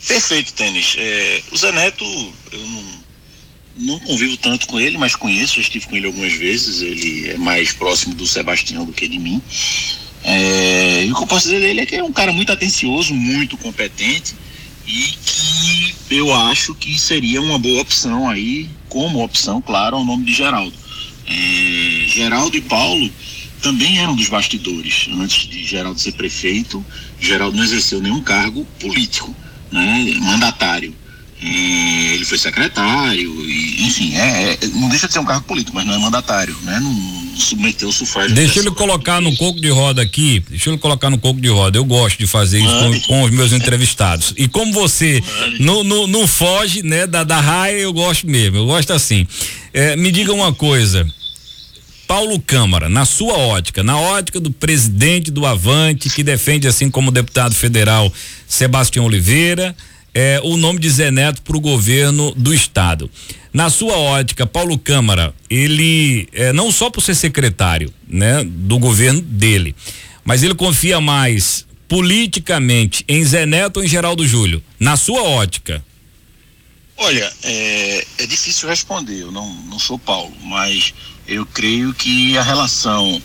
Perfeito, 0.07 0.53
Tênis. 0.53 0.95
É, 0.97 1.41
o 1.51 1.57
Zé 1.57 1.71
Neto, 1.71 2.05
eu 2.51 2.59
não 2.59 3.00
não 3.81 3.99
convivo 3.99 4.37
tanto 4.37 4.67
com 4.67 4.79
ele, 4.79 4.97
mas 4.97 5.15
conheço, 5.15 5.55
já 5.55 5.61
estive 5.61 5.87
com 5.87 5.95
ele 5.95 6.07
algumas 6.07 6.33
vezes. 6.33 6.81
Ele 6.81 7.29
é 7.29 7.37
mais 7.37 7.73
próximo 7.73 8.13
do 8.15 8.25
Sebastião 8.25 8.85
do 8.85 8.93
que 8.93 9.07
de 9.07 9.19
mim. 9.19 9.41
É, 10.23 11.05
e 11.05 11.11
o 11.11 11.15
que 11.15 11.23
eu 11.23 11.27
posso 11.27 11.47
dizer 11.47 11.59
dele 11.59 11.81
é 11.81 11.85
que 11.85 11.95
é 11.95 12.03
um 12.03 12.11
cara 12.11 12.31
muito 12.31 12.51
atencioso, 12.51 13.13
muito 13.13 13.57
competente 13.57 14.35
e 14.87 15.15
que 16.07 16.15
eu 16.15 16.33
acho 16.33 16.75
que 16.75 16.99
seria 16.99 17.41
uma 17.41 17.57
boa 17.57 17.81
opção 17.81 18.29
aí, 18.29 18.69
como 18.89 19.23
opção, 19.23 19.61
claro, 19.61 19.97
ao 19.97 20.05
nome 20.05 20.25
de 20.25 20.33
Geraldo. 20.33 20.73
É, 21.25 22.05
Geraldo 22.07 22.55
e 22.57 22.61
Paulo 22.61 23.09
também 23.61 23.99
eram 23.99 24.15
dos 24.15 24.27
bastidores. 24.27 25.07
Antes 25.11 25.47
de 25.47 25.63
Geraldo 25.63 25.99
ser 25.99 26.13
prefeito, 26.13 26.85
Geraldo 27.19 27.55
não 27.55 27.63
exerceu 27.63 28.01
nenhum 28.01 28.21
cargo 28.21 28.65
político, 28.79 29.33
né, 29.71 30.13
mandatário. 30.19 30.93
E 31.41 32.13
ele 32.13 32.25
foi 32.25 32.37
secretário, 32.37 33.49
e, 33.49 33.87
enfim, 33.87 34.15
é, 34.15 34.53
é, 34.61 34.67
não 34.75 34.89
deixa 34.89 35.07
de 35.07 35.13
ser 35.13 35.19
um 35.19 35.25
cargo 35.25 35.43
político, 35.43 35.75
mas 35.75 35.87
não 35.87 35.95
é 35.95 35.97
mandatário, 35.97 36.55
né? 36.61 36.79
Não 36.79 37.21
submeteu 37.35 37.89
o 37.89 37.91
sufrágio. 37.91 38.35
Deixa 38.35 38.59
ele 38.59 38.69
colocar 38.69 39.19
no 39.19 39.35
coco 39.35 39.59
de 39.59 39.69
roda 39.69 40.03
aqui, 40.03 40.43
deixa 40.47 40.69
ele 40.69 40.77
colocar 40.77 41.09
no 41.09 41.17
coco 41.17 41.41
de 41.41 41.47
roda. 41.47 41.79
Eu 41.79 41.85
gosto 41.85 42.19
de 42.19 42.27
fazer 42.27 42.59
isso 42.59 42.77
com, 42.77 42.99
com, 43.07 43.23
os 43.23 43.31
meus 43.31 43.53
entrevistados. 43.53 44.35
E 44.37 44.47
como 44.47 44.71
você 44.71 45.23
não, 45.59 45.83
não, 45.83 46.05
não 46.05 46.27
foge, 46.27 46.83
né, 46.83 47.07
da, 47.07 47.23
da 47.23 47.39
raia, 47.41 47.77
eu 47.77 47.91
gosto 47.91 48.27
mesmo, 48.27 48.57
eu 48.57 48.65
gosto 48.67 48.93
assim. 48.93 49.25
É, 49.73 49.95
me 49.95 50.11
diga 50.11 50.31
uma 50.31 50.53
coisa. 50.53 51.07
Paulo 52.07 52.39
Câmara, 52.41 52.89
na 52.89 53.05
sua 53.05 53.37
ótica, 53.37 53.81
na 53.81 53.97
ótica 53.97 54.39
do 54.39 54.51
presidente 54.51 55.31
do 55.31 55.45
Avante, 55.45 56.09
que 56.09 56.23
defende, 56.23 56.67
assim 56.67 56.89
como 56.89 57.07
o 57.07 57.11
deputado 57.11 57.55
federal 57.55 58.11
Sebastião 58.45 59.05
Oliveira, 59.05 59.73
é, 60.13 60.39
o 60.43 60.57
nome 60.57 60.79
de 60.79 60.89
Zé 60.89 61.11
Neto 61.11 61.41
para 61.41 61.57
o 61.57 61.61
governo 61.61 62.33
do 62.35 62.53
estado. 62.53 63.09
Na 63.53 63.69
sua 63.69 63.97
ótica, 63.97 64.45
Paulo 64.45 64.77
Câmara, 64.77 65.33
ele 65.49 66.27
é, 66.31 66.53
não 66.53 66.71
só 66.71 66.89
por 66.89 67.01
ser 67.01 67.15
secretário, 67.15 67.93
né, 68.07 68.43
do 68.43 68.79
governo 68.79 69.21
dele, 69.21 69.75
mas 70.23 70.43
ele 70.43 70.55
confia 70.55 71.01
mais 71.01 71.65
politicamente 71.87 73.03
em 73.07 73.23
Zé 73.25 73.45
Neto 73.45 73.77
ou 73.77 73.83
em 73.83 73.87
Geraldo 73.87 74.25
Júlio? 74.25 74.63
Na 74.79 74.95
sua 74.95 75.23
ótica. 75.23 75.83
Olha, 76.95 77.31
é, 77.43 78.05
é 78.19 78.27
difícil 78.27 78.69
responder. 78.69 79.21
Eu 79.21 79.31
não, 79.31 79.53
não 79.63 79.79
sou 79.79 79.99
Paulo, 79.99 80.33
mas 80.43 80.93
eu 81.27 81.45
creio 81.45 81.93
que 81.93 82.37
a 82.37 82.43
relação 82.43 83.21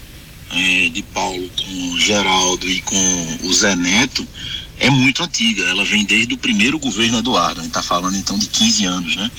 é, 0.50 0.88
de 0.88 1.02
Paulo 1.02 1.49
com 1.57 1.99
Geraldo 1.99 2.69
e 2.69 2.81
com 2.81 3.38
o 3.45 3.52
Zé 3.52 3.76
Neto 3.76 4.26
é 4.78 4.90
muito 4.90 5.23
antiga, 5.23 5.64
ela 5.64 5.85
vem 5.85 6.04
desde 6.04 6.35
o 6.35 6.38
primeiro 6.38 6.78
governo 6.78 7.18
Eduardo, 7.18 7.61
a 7.61 7.62
gente 7.62 7.71
está 7.71 7.83
falando 7.83 8.16
então 8.16 8.38
de 8.38 8.47
15 8.47 8.85
anos, 8.85 9.16
né? 9.16 9.30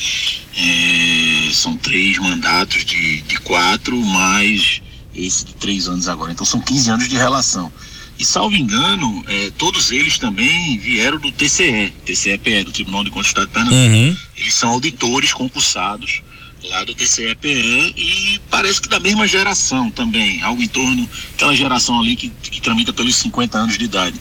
É, 0.58 1.52
são 1.54 1.78
três 1.78 2.18
mandatos 2.18 2.84
de, 2.84 3.22
de 3.22 3.38
quatro, 3.40 3.96
mais 3.98 4.82
esse 5.14 5.46
de 5.46 5.54
três 5.56 5.88
anos 5.88 6.08
agora, 6.08 6.32
então 6.32 6.46
são 6.46 6.60
15 6.60 6.90
anos 6.90 7.08
de 7.08 7.16
relação. 7.16 7.72
E 8.20 8.26
salvo 8.26 8.56
engano, 8.56 9.24
é, 9.28 9.52
todos 9.58 9.92
eles 9.92 10.18
também 10.18 10.80
vieram 10.80 11.20
do 11.20 11.32
TCE, 11.32 11.94
TCE-PE, 12.04 12.64
do 12.64 12.72
Tribunal 12.72 13.04
de 13.04 13.12
Contas 13.12 13.28
do 13.28 13.30
Estado 13.30 13.48
de 13.48 13.54
Pernambuco. 13.54 13.96
Uhum. 13.96 14.18
Eles 14.36 14.54
são 14.56 14.70
auditores 14.72 15.34
concursados 15.34 16.24
lá 16.70 16.84
do 16.84 16.94
TCE-PE 16.94 17.94
e 17.96 18.42
parece 18.50 18.82
que 18.82 18.90
da 18.90 19.00
mesma 19.00 19.28
geração 19.28 19.90
também, 19.90 20.42
algo 20.42 20.62
em 20.62 20.68
torno 20.68 21.08
daquela 21.32 21.56
geração 21.56 22.00
ali 22.00 22.16
que, 22.16 22.30
que 22.30 22.62
tramita 22.62 22.94
pelos 22.94 23.16
50 23.16 23.58
anos 23.58 23.78
de 23.78 23.86
idade. 23.86 24.20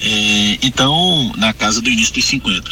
É, 0.00 0.58
então, 0.62 1.32
na 1.36 1.52
casa 1.52 1.80
do 1.80 1.90
início 1.90 2.14
dos 2.14 2.24
50. 2.24 2.70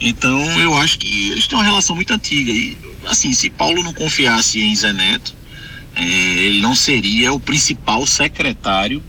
Então, 0.00 0.60
eu 0.60 0.76
acho 0.76 0.98
que 0.98 1.30
eles 1.30 1.46
têm 1.46 1.58
uma 1.58 1.64
relação 1.64 1.96
muito 1.96 2.12
antiga. 2.12 2.52
E, 2.52 2.76
assim, 3.06 3.32
se 3.32 3.50
Paulo 3.50 3.82
não 3.82 3.92
confiasse 3.92 4.60
em 4.60 4.74
Zé 4.74 4.92
Neto, 4.92 5.34
é, 5.94 6.04
ele 6.04 6.60
não 6.60 6.74
seria 6.74 7.32
o 7.32 7.40
principal 7.40 8.06
secretário 8.06 9.02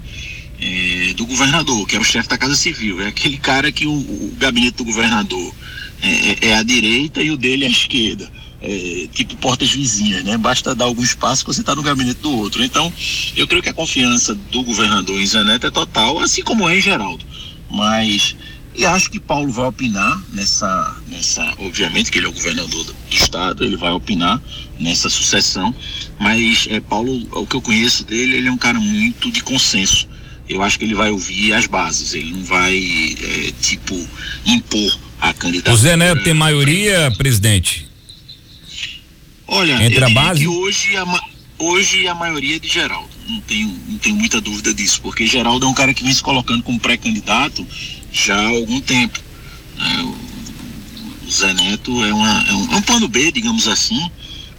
é, 0.60 1.13
do 1.13 1.25
governador, 1.25 1.88
que 1.88 1.96
é 1.96 2.00
o 2.00 2.03
chefe 2.03 2.27
da 2.27 2.38
Casa 2.38 2.56
Civil. 2.56 3.01
É 3.01 3.08
aquele 3.08 3.38
cara 3.38 3.72
que 3.72 3.86
o, 3.86 3.94
o 3.94 4.36
gabinete 4.38 4.77
do 4.77 4.86
governador 4.86 5.53
é, 6.01 6.08
é, 6.08 6.38
é 6.50 6.56
à 6.56 6.63
direita 6.63 7.22
e 7.22 7.29
o 7.29 7.38
dele 7.38 7.65
é 7.65 7.68
à 7.68 7.72
esquerda 7.72 8.38
é, 8.62 9.08
tipo 9.13 9.36
portas 9.38 9.70
vizinhas, 9.72 10.24
né? 10.24 10.38
Basta 10.38 10.75
dar 10.75 10.86
algum 10.86 11.04
espaço 11.04 11.44
que 11.46 11.54
você 11.54 11.62
está 11.62 11.75
no 11.75 11.84
gabinete 11.84 12.20
do 12.20 12.32
outro. 12.32 12.63
Então, 12.63 12.92
eu 13.36 13.48
creio 13.48 13.63
que 13.63 13.70
a 13.70 13.74
confiança 13.74 14.36
do 14.36 14.63
governador 14.63 15.20
em 15.20 15.25
Zé 15.25 15.44
Neto 15.44 15.68
é 15.68 15.72
total, 15.72 16.20
assim 16.20 16.44
como 16.44 16.68
é 16.68 16.78
em 16.78 16.82
Geraldo. 16.82 17.24
Mas 17.70 18.36
e 18.80 18.86
acho 18.86 19.10
que 19.12 19.20
Paulo 19.20 19.51
vai 19.51 19.66
opinar 19.66 20.24
nessa, 20.32 20.96
nessa, 21.08 21.44
obviamente 21.58 22.10
que 22.10 22.18
ele 22.18 22.28
é 22.28 22.30
o 22.30 22.32
governador 22.32 22.86
do, 22.86 22.94
do 22.94 22.96
estado, 23.16 23.66
ele 23.66 23.75
vai 23.75 23.92
opinar 23.92 24.42
nessa 24.80 25.10
sucessão. 25.10 25.75
Mas 26.18 26.66
é, 26.70 26.80
Paulo, 26.80 27.28
o 27.32 27.46
que 27.46 27.58
eu 27.58 27.62
conheço 27.62 28.06
dele, 28.06 28.38
ele 28.38 28.48
é 28.48 28.51
um 28.51 28.58
cara 28.58 28.80
muito 28.80 29.30
de 29.32 29.44
consenso. 29.44 30.08
Eu 30.48 30.63
acho 30.63 30.80
que 30.80 30.86
ele 30.86 30.96
vai 30.96 31.12
ouvir 31.12 31.51
as 31.54 31.68
bases. 31.68 32.13
Ele 32.13 32.32
não 32.32 32.44
vai 32.46 32.78
é, 32.78 33.51
tipo 33.62 33.96
impor 34.46 34.98
a 35.20 35.34
candidatura. 35.34 35.75
O 35.75 35.78
Zé 35.78 35.98
Neto 35.98 36.24
tem 36.24 36.34
maioria, 36.34 37.13
presidente? 37.18 37.88
Olha, 39.51 39.84
Entre 39.84 40.03
a 40.03 40.10
base? 40.10 40.48
hoje 40.48 40.96
a, 40.96 41.06
hoje 41.58 42.08
a 42.08 42.13
maioria 42.13 42.58
é 42.58 42.60
de 42.60 42.68
Geraldo. 42.68 43.10
Não 43.27 43.41
tenho, 43.41 43.79
não 43.88 43.98
tenho 43.98 44.15
muita 44.15 44.39
dúvida 44.39 44.74
disso, 44.74 45.01
porque 45.01 45.25
Geraldo 45.25 45.65
é 45.65 45.70
um 45.70 45.74
cara 45.74 45.94
que 45.94 46.03
vem 46.03 46.13
se 46.13 46.22
colocando 46.22 46.63
como 46.63 46.79
pré-candidato 46.79 47.65
já 48.12 48.36
há 48.36 48.48
algum 48.48 48.79
tempo. 48.79 49.20
Né? 49.77 50.01
O, 50.03 51.27
o 51.27 51.32
Zé 51.32 51.53
Neto 51.53 52.06
é, 52.06 52.13
uma, 52.13 52.48
é, 52.48 52.53
um, 52.53 52.74
é 52.74 52.75
um 52.75 52.82
plano 52.82 53.08
B, 53.08 53.32
digamos 53.32 53.68
assim, 53.68 54.10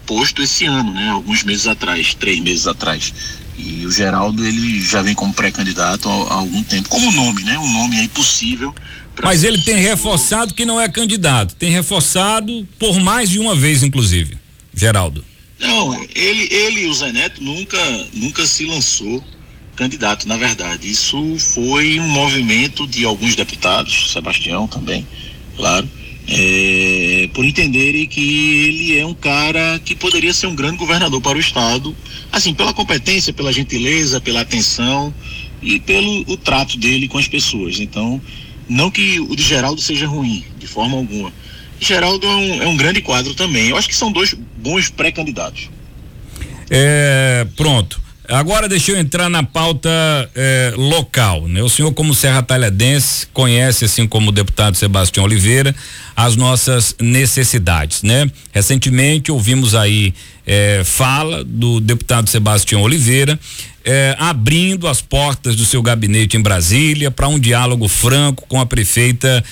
posto 0.06 0.42
esse 0.42 0.66
ano, 0.66 0.92
né? 0.92 1.08
Alguns 1.08 1.44
meses 1.44 1.68
atrás, 1.68 2.14
três 2.14 2.40
meses 2.40 2.66
atrás. 2.66 3.14
E 3.56 3.86
o 3.86 3.92
Geraldo, 3.92 4.44
ele 4.44 4.80
já 4.80 5.02
vem 5.02 5.14
como 5.14 5.32
pré-candidato 5.32 6.08
há, 6.08 6.12
há, 6.12 6.34
algum 6.34 6.62
tempo. 6.64 6.88
Como 6.88 7.12
nome, 7.12 7.44
né? 7.44 7.58
Um 7.58 7.72
nome 7.72 7.96
aí 7.96 8.08
possível. 8.08 8.74
Mas 9.22 9.44
ele 9.44 9.58
tem 9.62 9.76
reforçado 9.76 10.54
que 10.54 10.64
não 10.64 10.80
é 10.80 10.88
candidato. 10.88 11.54
Tem 11.54 11.70
reforçado 11.70 12.66
por 12.78 12.98
mais 13.00 13.28
de 13.28 13.38
uma 13.38 13.54
vez, 13.54 13.82
inclusive. 13.82 14.38
Geraldo. 14.80 15.22
Não, 15.58 15.94
ele, 16.14 16.48
ele 16.50 16.86
o 16.86 16.94
Zé 16.94 17.12
Neto 17.12 17.42
nunca, 17.42 17.78
nunca 18.14 18.46
se 18.46 18.64
lançou 18.64 19.22
candidato, 19.76 20.26
na 20.26 20.38
verdade. 20.38 20.90
Isso 20.90 21.38
foi 21.38 22.00
um 22.00 22.08
movimento 22.08 22.86
de 22.86 23.04
alguns 23.04 23.36
deputados, 23.36 24.10
Sebastião 24.10 24.66
também, 24.66 25.06
claro, 25.54 25.86
é, 26.26 27.28
por 27.34 27.44
entenderem 27.44 28.06
que 28.06 28.20
ele 28.68 28.98
é 28.98 29.04
um 29.04 29.12
cara 29.12 29.78
que 29.84 29.94
poderia 29.94 30.32
ser 30.32 30.46
um 30.46 30.54
grande 30.54 30.78
governador 30.78 31.20
para 31.20 31.36
o 31.36 31.40
Estado, 31.40 31.94
assim, 32.32 32.54
pela 32.54 32.72
competência, 32.72 33.34
pela 33.34 33.52
gentileza, 33.52 34.18
pela 34.18 34.40
atenção 34.40 35.12
e 35.60 35.78
pelo 35.78 36.22
o 36.26 36.38
trato 36.38 36.78
dele 36.78 37.06
com 37.06 37.18
as 37.18 37.28
pessoas. 37.28 37.80
Então, 37.80 38.18
não 38.66 38.90
que 38.90 39.20
o 39.20 39.36
de 39.36 39.42
Geraldo 39.42 39.82
seja 39.82 40.06
ruim, 40.06 40.42
de 40.58 40.66
forma 40.66 40.96
alguma 40.96 41.30
Geraldo 41.80 42.26
é 42.26 42.36
um, 42.36 42.62
é 42.62 42.66
um 42.68 42.76
grande 42.76 43.00
quadro 43.00 43.34
também. 43.34 43.68
Eu 43.68 43.76
acho 43.76 43.88
que 43.88 43.94
são 43.94 44.12
dois 44.12 44.34
bons 44.34 44.90
pré-candidatos. 44.90 45.70
É, 46.68 47.46
pronto. 47.56 48.00
Agora 48.30 48.68
deixa 48.68 48.92
eu 48.92 48.96
entrar 48.96 49.28
na 49.28 49.42
pauta 49.42 49.90
é, 50.36 50.72
local, 50.76 51.48
né? 51.48 51.60
O 51.64 51.68
senhor 51.68 51.92
como 51.92 52.14
Serra 52.14 52.42
Talhadense 52.42 53.26
conhece, 53.32 53.84
assim 53.84 54.06
como 54.06 54.28
o 54.28 54.32
deputado 54.32 54.76
Sebastião 54.76 55.24
Oliveira, 55.24 55.74
as 56.14 56.36
nossas 56.36 56.94
necessidades, 57.00 58.04
né? 58.04 58.30
Recentemente 58.52 59.32
ouvimos 59.32 59.74
aí 59.74 60.14
é, 60.46 60.82
fala 60.84 61.42
do 61.42 61.80
deputado 61.80 62.30
Sebastião 62.30 62.82
Oliveira 62.82 63.36
é, 63.84 64.14
abrindo 64.16 64.86
as 64.86 65.00
portas 65.00 65.56
do 65.56 65.64
seu 65.64 65.82
gabinete 65.82 66.36
em 66.36 66.40
Brasília 66.40 67.10
para 67.10 67.26
um 67.26 67.38
diálogo 67.38 67.88
franco 67.88 68.44
com 68.46 68.60
a 68.60 68.66
prefeita 68.66 69.42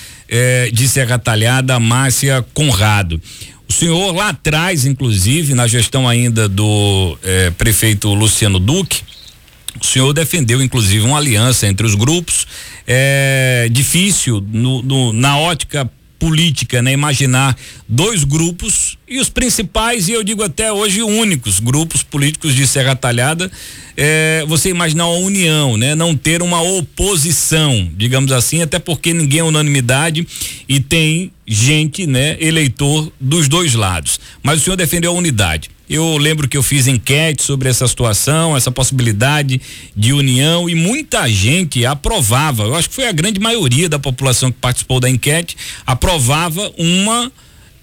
de 0.71 0.87
Serra 0.87 1.17
Talhada, 1.17 1.79
Márcia 1.79 2.45
Conrado. 2.53 3.19
O 3.69 3.73
senhor 3.73 4.11
lá 4.13 4.29
atrás, 4.29 4.85
inclusive, 4.85 5.53
na 5.53 5.67
gestão 5.67 6.07
ainda 6.07 6.49
do 6.49 7.17
é, 7.23 7.51
prefeito 7.51 8.11
Luciano 8.13 8.59
Duque, 8.59 9.03
o 9.79 9.85
senhor 9.85 10.11
defendeu, 10.11 10.61
inclusive, 10.61 11.05
uma 11.05 11.17
aliança 11.17 11.67
entre 11.67 11.85
os 11.85 11.93
grupos. 11.93 12.47
É 12.87 13.69
difícil 13.71 14.43
no, 14.51 14.81
no, 14.81 15.13
na 15.13 15.37
ótica 15.37 15.89
política, 16.19 16.81
né? 16.81 16.91
Imaginar 16.91 17.57
dois 17.87 18.23
grupos 18.23 18.97
e 19.07 19.19
os 19.19 19.29
principais, 19.29 20.09
e 20.09 20.11
eu 20.11 20.23
digo 20.23 20.43
até 20.43 20.71
hoje 20.71 21.01
únicos 21.01 21.59
grupos 21.59 22.03
políticos 22.03 22.53
de 22.53 22.67
Serra 22.67 22.95
Talhada, 22.95 23.49
é, 23.97 24.45
você 24.47 24.69
imaginar 24.69 25.07
uma 25.07 25.25
união, 25.25 25.77
né? 25.77 25.95
Não 25.95 26.15
ter 26.15 26.41
uma 26.41 26.61
oposição, 26.61 27.89
digamos 27.95 28.31
assim, 28.31 28.61
até 28.61 28.77
porque 28.77 29.13
ninguém 29.13 29.39
é 29.39 29.43
unanimidade 29.43 30.27
e 30.67 30.79
tem 30.79 31.31
gente, 31.47 32.05
né, 32.05 32.37
eleitor 32.39 33.11
dos 33.19 33.47
dois 33.47 33.73
lados. 33.73 34.19
Mas 34.43 34.61
o 34.61 34.63
senhor 34.63 34.75
defendeu 34.75 35.11
a 35.11 35.15
unidade. 35.15 35.71
Eu 35.89 36.17
lembro 36.17 36.47
que 36.47 36.55
eu 36.55 36.61
fiz 36.61 36.85
enquete 36.85 37.41
sobre 37.41 37.67
essa 37.67 37.87
situação, 37.87 38.55
essa 38.55 38.69
possibilidade 38.69 39.59
de 39.95 40.13
união 40.13 40.69
e 40.69 40.75
muita 40.75 41.27
gente 41.27 41.83
aprovava. 41.83 42.63
Eu 42.63 42.75
acho 42.75 42.89
que 42.89 42.95
foi 42.95 43.07
a 43.07 43.11
grande 43.11 43.39
maioria 43.39 43.89
da 43.89 43.97
população 43.97 44.51
que 44.51 44.59
participou 44.59 44.99
da 44.99 45.09
enquete 45.09 45.57
aprovava 45.87 46.71
uma 46.77 47.31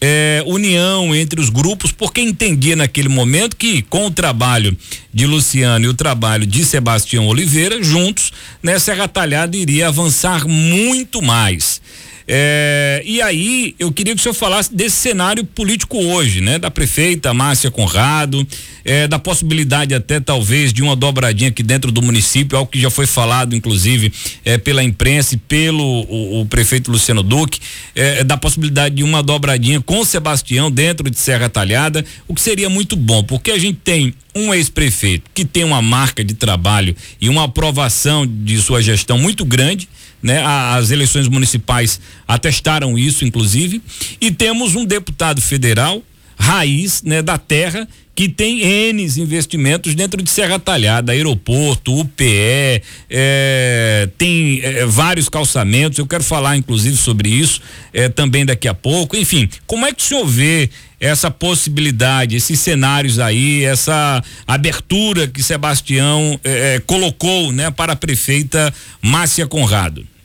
é, 0.01 0.41
união 0.47 1.15
entre 1.17 1.41
os 1.41 1.49
grupos, 1.49 1.91
porque 1.91 2.21
entendia 2.21 2.77
naquele 2.77 3.09
momento 3.09 3.57
que 3.57 3.83
com 3.83 4.07
o 4.07 4.11
trabalho 4.11 4.77
de 5.13 5.27
Luciano 5.27 5.87
e 5.87 5.89
o 5.89 5.95
trabalho 5.95 6.47
de 6.47 6.65
Sebastião 6.65 7.27
Oliveira, 7.27 7.83
juntos, 7.83 8.33
né, 8.63 8.79
Serra 8.79 9.09
Talhada 9.09 9.57
iria 9.57 9.89
avançar 9.89 10.47
muito 10.47 11.21
mais. 11.21 11.81
É, 12.29 13.03
e 13.05 13.23
aí, 13.23 13.75
eu 13.79 13.93
queria 13.93 14.13
que 14.13 14.21
o 14.21 14.23
senhor 14.23 14.35
falasse 14.35 14.75
desse 14.75 14.97
cenário 14.97 15.45
político 15.45 15.97
hoje, 15.97 16.41
né? 16.41 16.59
Da 16.59 16.71
prefeita 16.71 17.33
Márcia 17.33 17.71
Conrado, 17.71 18.45
é, 18.85 19.07
da 19.07 19.19
possibilidade 19.19 19.95
até 19.95 20.19
talvez 20.19 20.73
de 20.73 20.83
uma 20.83 20.97
dobradinha 20.97 21.51
aqui 21.51 21.63
dentro 21.63 21.93
do 21.93 22.03
município, 22.03 22.59
algo 22.59 22.71
que 22.71 22.81
já 22.81 22.91
foi 22.91 23.07
falado, 23.07 23.55
inclusive, 23.55 24.13
é, 24.45 24.59
pela 24.59 24.83
imprensa 24.83 25.35
e 25.35 25.39
pelo 25.39 25.85
o, 25.85 26.41
o 26.41 26.47
prefeito 26.47 26.91
Luciano 26.91 27.23
Duque, 27.23 27.61
é, 27.95 28.25
da 28.25 28.37
possibilidade 28.37 28.97
de 28.97 29.05
uma 29.05 29.23
dobradinha 29.23 29.81
com 29.81 30.05
Sebastião 30.05 30.69
dentro 30.69 31.09
de 31.09 31.19
Serra 31.19 31.49
Talhada, 31.49 32.05
o 32.27 32.35
que 32.35 32.41
seria 32.41 32.69
muito 32.69 32.97
bom, 32.97 33.23
porque 33.23 33.53
a 33.53 33.59
gente 33.59 33.79
tem 33.85 34.13
um 34.35 34.53
ex-prefeito 34.53 35.31
que 35.33 35.45
tem 35.45 35.65
uma 35.65 35.81
marca 35.81 36.23
de 36.23 36.35
trabalho 36.35 36.95
e 37.21 37.29
uma 37.29 37.45
aprovação 37.45 38.27
de 38.27 38.59
sua 38.59 38.83
gestão 38.83 39.17
muito 39.17 39.45
grande, 39.45 39.89
né? 40.23 40.43
As 40.45 40.91
eleições 40.91 41.29
municipais 41.29 42.01
atestaram 42.27 42.99
isso, 42.99 43.25
inclusive, 43.25 43.83
e 44.21 44.31
temos 44.31 44.75
um 44.75 44.85
deputado 44.85 45.41
federal, 45.41 46.03
raiz, 46.39 47.03
né, 47.03 47.23
da 47.23 47.39
terra, 47.39 47.89
que 48.17 48.31
tem 48.31 48.63
N 48.63 49.03
investimentos 49.03 49.95
dentro 49.95 50.23
de 50.23 50.31
Serra 50.31 50.59
Talhada, 50.59 51.13
aeroporto, 51.13 52.01
UPE, 52.01 52.83
é, 53.11 54.09
tem 54.17 54.61
é, 54.63 54.87
vários 54.87 55.29
calçamentos. 55.29 55.99
Eu 55.99 56.07
quero 56.07 56.25
falar, 56.25 56.57
inclusive, 56.57 56.97
sobre 56.97 57.29
isso 57.29 57.61
é, 57.93 58.09
também 58.09 58.47
daqui 58.47 58.67
a 58.67 58.73
pouco. 58.73 59.15
Enfim, 59.15 59.47
como 59.67 59.85
é 59.85 59.93
que 59.93 60.03
o 60.03 60.07
senhor 60.07 60.27
vê 60.27 60.71
essa 60.99 61.31
possibilidade, 61.31 62.35
esses 62.35 62.59
cenários 62.59 63.19
aí, 63.19 63.63
essa 63.65 64.25
abertura 64.47 65.29
que 65.29 65.43
Sebastião 65.43 66.41
é, 66.43 66.77
é, 66.77 66.81
colocou, 66.81 67.53
né, 67.53 67.71
para 67.71 67.93
a 67.93 67.97
prefeita 67.97 68.73
Márcia 69.03 69.47
Conrado? 69.47 70.16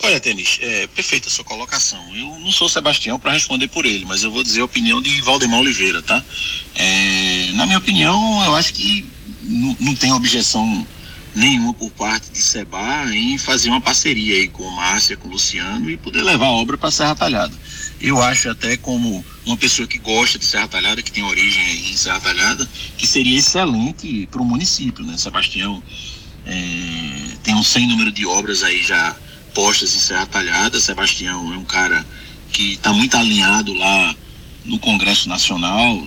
Olha, 0.00 0.20
Tênis, 0.20 0.58
é 0.60 0.86
perfeita 0.86 1.28
a 1.28 1.30
sua 1.30 1.44
colocação. 1.44 2.00
Eu 2.14 2.38
não 2.38 2.52
sou 2.52 2.68
Sebastião 2.68 3.18
para 3.18 3.32
responder 3.32 3.66
por 3.68 3.84
ele, 3.84 4.04
mas 4.04 4.22
eu 4.22 4.30
vou 4.30 4.44
dizer 4.44 4.60
a 4.60 4.64
opinião 4.64 5.02
de 5.02 5.20
Valdemar 5.22 5.60
Oliveira, 5.60 6.00
tá? 6.02 6.24
É, 6.74 7.50
na 7.54 7.66
minha 7.66 7.78
opinião, 7.78 8.44
eu 8.44 8.54
acho 8.54 8.72
que 8.74 9.04
não, 9.42 9.94
tem 9.94 10.12
objeção 10.12 10.86
nenhuma 11.34 11.74
por 11.74 11.90
parte 11.90 12.30
de 12.30 12.38
Seba 12.38 13.06
em 13.12 13.38
fazer 13.38 13.70
uma 13.70 13.80
parceria 13.80 14.36
aí 14.36 14.48
com 14.48 14.68
Márcia, 14.70 15.16
com 15.16 15.28
Luciano 15.28 15.90
e 15.90 15.96
poder 15.96 16.22
levar 16.22 16.46
a 16.46 16.52
obra 16.52 16.78
para 16.78 16.90
Serra 16.90 17.16
Talhada. 17.16 17.54
Eu 18.00 18.22
acho 18.22 18.48
até 18.50 18.76
como 18.76 19.24
uma 19.44 19.56
pessoa 19.56 19.88
que 19.88 19.98
gosta 19.98 20.38
de 20.38 20.44
Serra 20.44 20.68
Talhada, 20.68 21.02
que 21.02 21.10
tem 21.10 21.24
origem 21.24 21.90
em 21.90 21.96
Serra 21.96 22.20
Talhada, 22.20 22.68
que 22.96 23.06
seria 23.06 23.38
excelente 23.38 24.28
para 24.30 24.40
o 24.40 24.44
município, 24.44 25.04
né? 25.04 25.16
Sebastião 25.16 25.82
é, 26.46 27.36
tem 27.42 27.54
um 27.54 27.64
sem 27.64 27.86
número 27.88 28.12
de 28.12 28.24
obras 28.24 28.62
aí 28.62 28.82
já 28.82 29.16
postas 29.48 29.94
em 29.94 29.98
Serra 29.98 30.26
Talhada. 30.26 30.80
Sebastião 30.80 31.52
é 31.52 31.56
um 31.56 31.64
cara 31.64 32.04
que 32.52 32.72
está 32.72 32.92
muito 32.92 33.16
alinhado 33.16 33.72
lá 33.74 34.14
no 34.64 34.78
Congresso 34.78 35.28
Nacional, 35.28 36.06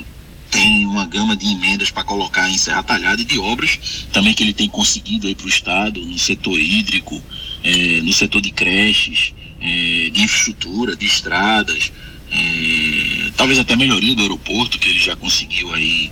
tem 0.51 0.85
uma 0.85 1.05
gama 1.05 1.35
de 1.35 1.47
emendas 1.47 1.89
para 1.89 2.03
colocar 2.03 2.49
em 2.49 2.57
Serra 2.57 2.83
Talhada 2.83 3.21
e 3.21 3.25
de 3.25 3.39
obras 3.39 4.05
também 4.11 4.33
que 4.33 4.43
ele 4.43 4.53
tem 4.53 4.67
conseguido 4.67 5.27
aí 5.27 5.33
para 5.33 5.45
o 5.45 5.49
Estado, 5.49 5.99
no 6.01 6.19
setor 6.19 6.59
hídrico, 6.59 7.23
é, 7.63 8.01
no 8.01 8.11
setor 8.11 8.41
de 8.41 8.51
creches, 8.51 9.33
é, 9.61 10.09
de 10.11 10.21
infraestrutura, 10.21 10.95
de 10.95 11.05
estradas, 11.05 11.91
é, 12.31 13.31
talvez 13.37 13.59
até 13.59 13.75
melhoria 13.75 14.15
do 14.15 14.21
aeroporto 14.21 14.77
que 14.77 14.89
ele 14.89 14.99
já 14.99 15.15
conseguiu 15.15 15.73
aí 15.73 16.11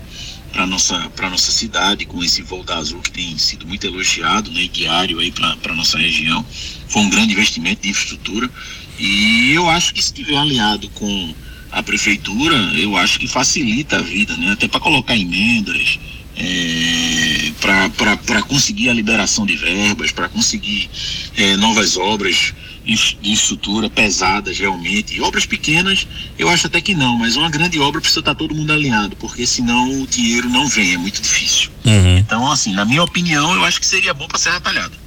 para 0.52 0.66
nossa 0.66 1.10
para 1.16 1.30
nossa 1.30 1.52
cidade 1.52 2.06
com 2.06 2.24
esse 2.24 2.42
voo 2.42 2.64
da 2.64 2.78
Azul 2.78 3.02
que 3.02 3.12
tem 3.12 3.38
sido 3.38 3.68
muito 3.68 3.86
elogiado, 3.86 4.52
né, 4.52 4.68
diário 4.72 5.20
aí 5.20 5.32
para 5.32 5.76
nossa 5.76 5.98
região. 5.98 6.46
Foi 6.88 7.02
um 7.02 7.10
grande 7.10 7.34
investimento 7.34 7.82
de 7.82 7.90
infraestrutura 7.90 8.50
e 8.98 9.52
eu 9.54 9.70
acho 9.70 9.94
que 9.94 10.02
se 10.02 10.08
estiver 10.08 10.38
alinhado 10.38 10.90
com 10.90 11.34
a 11.72 11.84
prefeitura, 11.84 12.56
eu 12.78 12.98
acho 12.98 13.20
que 13.20 13.28
facilita 13.28 13.98
a 13.98 14.02
vida, 14.02 14.36
né, 14.38 14.52
até 14.52 14.68
para 14.68 14.80
colocar 14.80 15.16
emendas, 15.16 16.00
é, 16.36 17.52
para 17.60 18.42
conseguir 18.44 18.90
a 18.90 18.94
liberação 18.94 19.46
de 19.46 19.56
verbas, 19.56 20.12
para 20.12 20.30
conseguir 20.30 20.90
é, 21.38 21.56
novas 21.58 21.98
obras 21.98 22.54
de 22.84 23.32
estrutura 23.32 23.89
pesadas 23.89 24.58
realmente. 24.58 25.20
obras 25.22 25.46
pequenas, 25.46 26.08
eu 26.38 26.50
acho 26.50 26.68
até 26.68 26.82
que 26.82 26.96
não, 26.96 27.18
mas 27.18 27.36
uma 27.36 27.50
grande 27.50 27.80
obra 27.80 28.02
precisa 28.02 28.22
estar 28.22 28.36
todo 28.36 28.56
mundo 28.56 28.72
alinhado, 28.72 29.15
porque 29.15 29.46
senão 29.46 30.02
o 30.02 30.08
dinheiro 30.08 30.50
não 30.50 30.68
vem, 30.68 30.94
é 30.94 30.98
muito 30.98 31.22
difícil. 31.22 31.70
Uhum. 31.86 32.18
Então, 32.18 32.52
assim, 32.52 32.74
na 32.74 32.86
minha 32.86 33.04
opinião, 33.04 33.54
eu 33.56 33.63
acho 33.63 33.80
que 33.80 33.86
seria 33.86 34.13
bom 34.13 34.28
para 34.28 34.39
Serra 34.39 34.60
Talhada. 34.60 34.98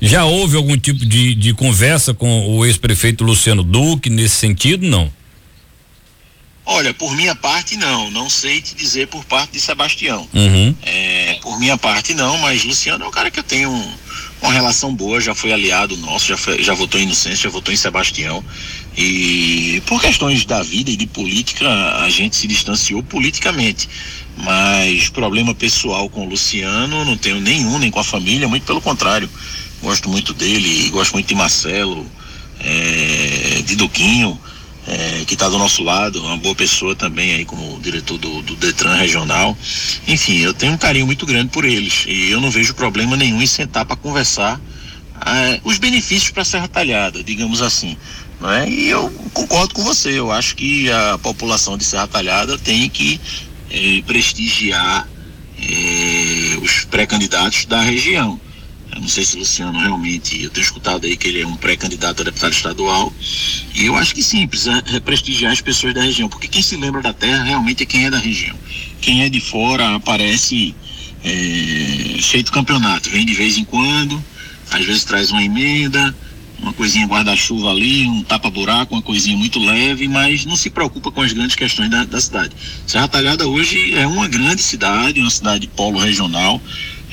Já 0.00 0.24
houve 0.24 0.56
algum 0.56 0.76
tipo 0.76 1.04
de, 1.04 1.34
de 1.34 1.54
conversa 1.54 2.12
com 2.12 2.46
o 2.48 2.64
ex-prefeito 2.66 3.24
Luciano 3.24 3.62
Duque 3.62 4.10
nesse 4.10 4.36
sentido, 4.36 4.86
não? 4.86 5.10
Olha, 6.68 6.92
por 6.92 7.14
minha 7.14 7.34
parte 7.34 7.76
não, 7.76 8.10
não 8.10 8.28
sei 8.28 8.60
te 8.60 8.74
dizer 8.74 9.06
por 9.06 9.24
parte 9.24 9.52
de 9.52 9.60
Sebastião. 9.60 10.28
Uhum. 10.34 10.74
É, 10.82 11.38
por 11.40 11.58
minha 11.60 11.78
parte 11.78 12.12
não, 12.12 12.36
mas 12.38 12.64
Luciano 12.64 13.04
é 13.04 13.08
um 13.08 13.10
cara 13.10 13.30
que 13.30 13.38
eu 13.38 13.44
tenho 13.44 13.70
uma 14.40 14.52
relação 14.52 14.94
boa, 14.94 15.20
já 15.20 15.34
foi 15.34 15.52
aliado 15.52 15.96
nosso, 15.96 16.26
já, 16.26 16.36
foi, 16.36 16.62
já 16.62 16.74
votou 16.74 17.00
em 17.00 17.04
Inocêncio, 17.04 17.44
já 17.44 17.48
votou 17.48 17.72
em 17.72 17.76
Sebastião. 17.76 18.44
E 18.96 19.82
por 19.86 20.00
questões 20.00 20.44
da 20.44 20.62
vida 20.62 20.90
e 20.90 20.96
de 20.96 21.06
política, 21.06 21.68
a 21.96 22.08
gente 22.08 22.36
se 22.36 22.46
distanciou 22.46 23.02
politicamente. 23.02 23.88
Mas 24.38 25.08
problema 25.08 25.54
pessoal 25.54 26.08
com 26.08 26.26
o 26.26 26.28
Luciano, 26.28 27.04
não 27.04 27.16
tenho 27.16 27.40
nenhum, 27.40 27.78
nem 27.78 27.90
com 27.90 28.00
a 28.00 28.04
família, 28.04 28.48
muito 28.48 28.64
pelo 28.64 28.80
contrário. 28.80 29.28
Gosto 29.82 30.08
muito 30.08 30.32
dele, 30.34 30.88
gosto 30.90 31.12
muito 31.12 31.26
de 31.26 31.34
Marcelo, 31.34 32.06
é, 32.60 33.62
de 33.64 33.76
Duquinho 33.76 34.38
é, 34.86 35.24
que 35.26 35.34
está 35.34 35.48
do 35.48 35.58
nosso 35.58 35.82
lado, 35.82 36.22
uma 36.22 36.36
boa 36.36 36.54
pessoa 36.54 36.94
também 36.94 37.34
aí 37.34 37.44
como 37.44 37.80
diretor 37.80 38.18
do, 38.18 38.42
do, 38.42 38.54
Detran 38.56 38.94
regional. 38.94 39.56
Enfim, 40.06 40.38
eu 40.38 40.54
tenho 40.54 40.72
um 40.74 40.78
carinho 40.78 41.06
muito 41.06 41.26
grande 41.26 41.50
por 41.50 41.64
eles 41.64 42.04
e 42.06 42.30
eu 42.30 42.40
não 42.40 42.50
vejo 42.50 42.74
problema 42.74 43.16
nenhum 43.16 43.42
em 43.42 43.46
sentar 43.46 43.84
para 43.84 43.96
conversar 43.96 44.60
é, 45.24 45.60
os 45.64 45.78
benefícios 45.78 46.30
para 46.30 46.44
Serra 46.44 46.68
Talhada, 46.68 47.22
digamos 47.22 47.62
assim. 47.62 47.96
Não 48.40 48.50
é? 48.52 48.68
E 48.68 48.88
eu 48.88 49.10
concordo 49.32 49.74
com 49.74 49.82
você, 49.82 50.10
eu 50.18 50.30
acho 50.30 50.54
que 50.54 50.90
a 50.90 51.18
população 51.18 51.76
de 51.76 51.84
Serra 51.84 52.06
Talhada 52.06 52.58
tem 52.58 52.88
que 52.88 53.20
é, 53.70 54.02
prestigiar 54.06 55.08
os 56.62 56.84
pré-candidatos 56.84 57.64
da 57.64 57.80
região. 57.80 58.38
Eu 58.92 59.00
não 59.00 59.08
sei 59.08 59.24
se 59.24 59.36
o 59.36 59.40
Luciano 59.40 59.78
realmente, 59.78 60.42
eu 60.42 60.50
tenho 60.50 60.64
escutado 60.64 61.06
aí 61.06 61.16
que 61.16 61.28
ele 61.28 61.42
é 61.42 61.46
um 61.46 61.56
pré-candidato 61.56 62.22
a 62.22 62.24
deputado 62.24 62.52
estadual, 62.52 63.12
e 63.74 63.86
eu 63.86 63.96
acho 63.96 64.14
que 64.14 64.22
sim, 64.22 64.46
precisa 64.46 64.82
prestigiar 65.04 65.52
as 65.52 65.60
pessoas 65.60 65.92
da 65.94 66.02
região, 66.02 66.28
porque 66.28 66.48
quem 66.48 66.62
se 66.62 66.76
lembra 66.76 67.02
da 67.02 67.12
terra 67.12 67.44
realmente 67.44 67.82
é 67.82 67.86
quem 67.86 68.06
é 68.06 68.10
da 68.10 68.18
região. 68.18 68.56
Quem 69.00 69.22
é 69.22 69.28
de 69.28 69.40
fora 69.40 69.96
aparece 69.96 70.74
é, 71.24 72.42
do 72.42 72.52
campeonato, 72.52 73.10
vem 73.10 73.26
de 73.26 73.34
vez 73.34 73.58
em 73.58 73.64
quando, 73.64 74.22
às 74.70 74.84
vezes 74.84 75.04
traz 75.04 75.30
uma 75.30 75.42
emenda, 75.42 76.14
uma 76.58 76.72
coisinha 76.72 77.06
guarda-chuva 77.06 77.70
ali, 77.70 78.06
um 78.06 78.22
tapa-buraco, 78.22 78.94
uma 78.94 79.02
coisinha 79.02 79.36
muito 79.36 79.58
leve, 79.58 80.08
mas 80.08 80.44
não 80.44 80.56
se 80.56 80.70
preocupa 80.70 81.10
com 81.10 81.20
as 81.20 81.32
grandes 81.32 81.54
questões 81.54 81.90
da, 81.90 82.04
da 82.04 82.20
cidade. 82.20 82.52
Serra 82.86 83.08
Talhada 83.08 83.46
hoje 83.46 83.94
é 83.94 84.06
uma 84.06 84.26
grande 84.26 84.62
cidade, 84.62 85.20
uma 85.20 85.30
cidade 85.30 85.66
polo 85.68 85.98
regional, 85.98 86.60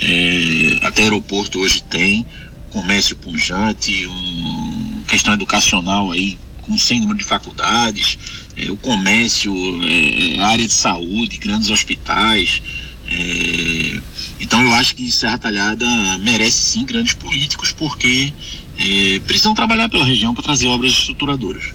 é, 0.04 0.86
até 0.86 1.04
aeroporto 1.04 1.60
hoje 1.60 1.82
tem, 1.84 2.26
comércio 2.70 3.16
pujante, 3.16 4.06
um, 4.08 5.04
questão 5.08 5.34
educacional 5.34 6.12
aí 6.12 6.38
com 6.62 6.78
sem 6.78 7.00
número 7.00 7.18
de 7.18 7.24
faculdades, 7.24 8.18
é, 8.58 8.72
o 8.72 8.78
comércio, 8.78 9.54
é, 9.84 10.40
área 10.42 10.66
de 10.66 10.74
saúde, 10.74 11.38
grandes 11.38 11.70
hospitais. 11.70 12.62
É, 13.08 14.00
então 14.40 14.62
eu 14.62 14.74
acho 14.74 14.96
que 14.96 15.12
Serra 15.12 15.38
Talhada 15.38 15.86
merece 16.20 16.58
sim 16.58 16.86
grandes 16.86 17.14
políticos 17.14 17.72
porque 17.72 18.34
é, 18.78 19.20
precisam 19.20 19.54
trabalhar 19.54 19.90
pela 19.90 20.06
região 20.06 20.34
para 20.34 20.44
trazer 20.44 20.68
obras 20.68 20.92
estruturadoras. 20.92 21.66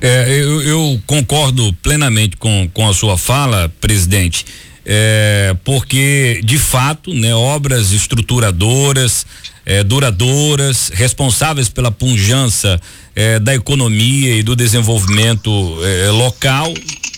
É, 0.00 0.28
eu, 0.30 0.62
eu, 0.62 1.02
concordo 1.06 1.72
plenamente 1.74 2.36
com, 2.36 2.68
com 2.74 2.88
a 2.88 2.92
sua 2.92 3.16
fala, 3.16 3.72
presidente 3.80 4.44
é, 4.84 5.56
porque 5.64 6.40
de 6.44 6.58
fato, 6.58 7.12
né, 7.14 7.34
obras 7.34 7.92
estruturadoras, 7.92 9.26
é, 9.64 9.84
duradouras, 9.84 10.90
responsáveis 10.92 11.68
pela 11.68 11.90
punjança 11.90 12.80
é, 13.14 13.38
da 13.38 13.54
economia 13.54 14.36
e 14.36 14.42
do 14.42 14.56
desenvolvimento 14.56 15.50
é, 15.84 16.10
local, 16.10 16.72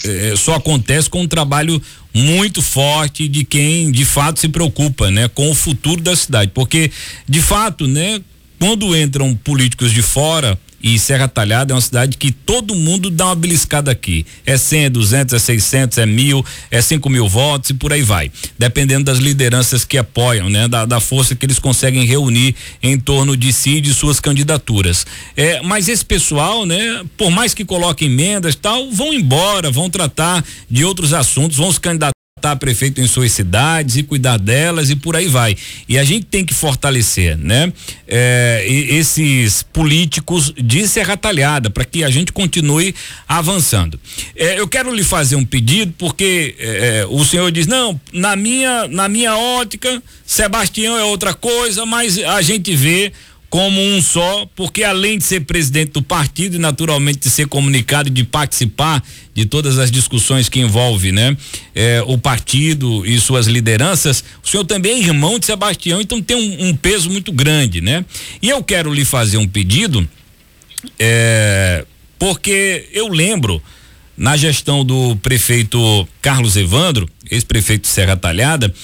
é, 0.04 0.34
só 0.36 0.54
acontece 0.54 1.08
com 1.08 1.22
um 1.22 1.28
trabalho 1.28 1.80
muito 2.12 2.62
forte 2.62 3.26
de 3.26 3.44
quem 3.44 3.90
de 3.90 4.04
fato 4.04 4.38
se 4.38 4.48
preocupa, 4.48 5.10
né, 5.10 5.28
com 5.28 5.50
o 5.50 5.54
futuro 5.54 6.00
da 6.00 6.14
cidade, 6.14 6.50
porque 6.54 6.90
de 7.28 7.40
fato, 7.40 7.88
né, 7.88 8.20
quando 8.58 8.96
entram 8.96 9.34
políticos 9.34 9.92
de 9.92 10.02
fora 10.02 10.58
e 10.84 10.98
Serra 10.98 11.26
Talhada 11.26 11.72
é 11.72 11.74
uma 11.74 11.80
cidade 11.80 12.18
que 12.18 12.30
todo 12.30 12.74
mundo 12.74 13.08
dá 13.08 13.24
uma 13.24 13.34
beliscada 13.34 13.90
aqui. 13.90 14.26
É 14.44 14.58
100, 14.58 14.84
é 14.84 14.90
200, 14.90 15.32
é 15.32 15.38
600, 15.38 15.96
é 15.96 16.04
mil, 16.04 16.44
é 16.70 16.82
5 16.82 17.08
mil 17.08 17.26
votos 17.26 17.70
e 17.70 17.74
por 17.74 17.90
aí 17.90 18.02
vai. 18.02 18.30
Dependendo 18.58 19.04
das 19.04 19.16
lideranças 19.16 19.82
que 19.82 19.96
apoiam, 19.96 20.50
né? 20.50 20.68
Da, 20.68 20.84
da 20.84 21.00
força 21.00 21.34
que 21.34 21.46
eles 21.46 21.58
conseguem 21.58 22.04
reunir 22.04 22.54
em 22.82 23.00
torno 23.00 23.34
de 23.34 23.50
si 23.50 23.76
e 23.76 23.80
de 23.80 23.94
suas 23.94 24.20
candidaturas. 24.20 25.06
É, 25.34 25.62
mas 25.62 25.88
esse 25.88 26.04
pessoal, 26.04 26.66
né? 26.66 27.02
Por 27.16 27.30
mais 27.30 27.54
que 27.54 27.64
coloquem 27.64 28.06
emendas 28.08 28.54
tal, 28.54 28.90
vão 28.90 29.14
embora, 29.14 29.70
vão 29.70 29.88
tratar 29.88 30.44
de 30.70 30.84
outros 30.84 31.14
assuntos, 31.14 31.56
vão 31.56 31.72
se 31.72 31.80
candidatar 31.80 32.13
votar 32.44 32.56
prefeito 32.56 33.00
em 33.00 33.06
suas 33.06 33.32
cidades 33.32 33.96
e 33.96 34.02
cuidar 34.02 34.36
delas 34.38 34.90
e 34.90 34.96
por 34.96 35.16
aí 35.16 35.26
vai. 35.26 35.56
E 35.88 35.98
a 35.98 36.04
gente 36.04 36.26
tem 36.26 36.44
que 36.44 36.52
fortalecer, 36.52 37.38
né? 37.38 37.72
É, 38.06 38.64
esses 38.68 39.62
políticos 39.62 40.52
de 40.54 40.86
Serra 40.86 41.16
Talhada 41.16 41.70
para 41.70 41.86
que 41.86 42.04
a 42.04 42.10
gente 42.10 42.32
continue 42.32 42.94
avançando. 43.26 43.98
É, 44.36 44.60
eu 44.60 44.68
quero 44.68 44.94
lhe 44.94 45.02
fazer 45.02 45.36
um 45.36 45.44
pedido 45.44 45.94
porque 45.96 46.54
é, 46.58 47.06
o 47.08 47.24
senhor 47.24 47.50
diz 47.50 47.66
não, 47.66 47.98
na 48.12 48.36
minha 48.36 48.86
na 48.88 49.08
minha 49.08 49.34
ótica 49.36 50.02
Sebastião 50.26 50.96
é 50.96 51.04
outra 51.04 51.32
coisa, 51.32 51.86
mas 51.86 52.18
a 52.18 52.42
gente 52.42 52.74
vê 52.74 53.12
como 53.54 53.80
um 53.80 54.02
só, 54.02 54.50
porque 54.56 54.82
além 54.82 55.16
de 55.16 55.22
ser 55.22 55.42
presidente 55.42 55.92
do 55.92 56.02
partido 56.02 56.56
e 56.56 56.58
naturalmente 56.58 57.20
de 57.20 57.30
ser 57.30 57.46
comunicado 57.46 58.08
e 58.08 58.10
de 58.10 58.24
participar 58.24 59.00
de 59.32 59.44
todas 59.44 59.78
as 59.78 59.92
discussões 59.92 60.48
que 60.48 60.58
envolve, 60.58 61.12
né, 61.12 61.36
é, 61.72 62.02
o 62.04 62.18
partido 62.18 63.06
e 63.06 63.16
suas 63.20 63.46
lideranças, 63.46 64.24
o 64.42 64.48
senhor 64.48 64.64
também 64.64 64.94
é 64.94 64.98
irmão 64.98 65.38
de 65.38 65.46
Sebastião, 65.46 66.00
então 66.00 66.20
tem 66.20 66.36
um, 66.36 66.70
um 66.70 66.76
peso 66.76 67.08
muito 67.08 67.30
grande, 67.30 67.80
né? 67.80 68.04
E 68.42 68.48
eu 68.48 68.60
quero 68.60 68.92
lhe 68.92 69.04
fazer 69.04 69.36
um 69.36 69.46
pedido, 69.46 70.04
é, 70.98 71.86
porque 72.18 72.88
eu 72.92 73.06
lembro 73.06 73.62
na 74.16 74.36
gestão 74.36 74.84
do 74.84 75.14
prefeito 75.22 76.08
Carlos 76.20 76.56
Evandro, 76.56 77.08
ex-prefeito 77.30 77.86
Serra 77.86 78.16
Talhada, 78.16 78.74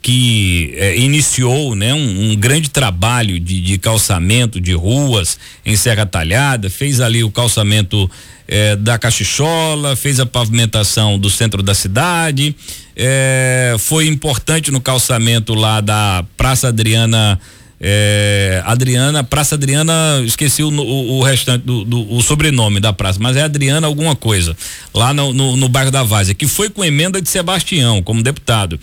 que 0.00 0.72
eh, 0.76 0.96
iniciou 0.96 1.74
né, 1.74 1.92
um, 1.92 2.30
um, 2.30 2.36
grande 2.36 2.70
trabalho 2.70 3.38
de, 3.40 3.60
de, 3.60 3.78
calçamento 3.78 4.60
de 4.60 4.72
ruas 4.72 5.38
em 5.64 5.76
Serra 5.76 6.06
Talhada, 6.06 6.70
fez 6.70 7.00
ali 7.00 7.24
o 7.24 7.30
calçamento 7.30 8.10
eh, 8.46 8.76
da 8.76 8.98
Cachichola, 8.98 9.96
fez 9.96 10.20
a 10.20 10.26
pavimentação 10.26 11.18
do 11.18 11.28
centro 11.28 11.62
da 11.62 11.74
cidade, 11.74 12.54
eh, 12.96 13.76
foi 13.78 14.06
importante 14.06 14.70
no 14.70 14.80
calçamento 14.80 15.54
lá 15.54 15.80
da 15.80 16.24
Praça 16.36 16.68
Adriana 16.68 17.38
é, 17.80 18.60
Adriana, 18.64 19.22
Praça 19.22 19.54
Adriana, 19.54 20.22
esqueci 20.24 20.62
o, 20.62 20.68
o, 20.68 21.18
o 21.18 21.22
restante 21.22 21.64
do, 21.64 21.84
do, 21.84 22.12
o 22.12 22.20
sobrenome 22.20 22.80
da 22.80 22.92
praça, 22.92 23.18
mas 23.20 23.36
é 23.36 23.42
Adriana 23.42 23.86
alguma 23.86 24.16
coisa, 24.16 24.56
lá 24.92 25.14
no, 25.14 25.32
no, 25.32 25.56
no 25.56 25.68
bairro 25.68 25.90
da 25.90 26.02
Várzea, 26.02 26.34
que 26.34 26.46
foi 26.46 26.68
com 26.68 26.84
emenda 26.84 27.20
de 27.22 27.28
Sebastião, 27.28 28.02
como 28.02 28.22
deputado. 28.22 28.78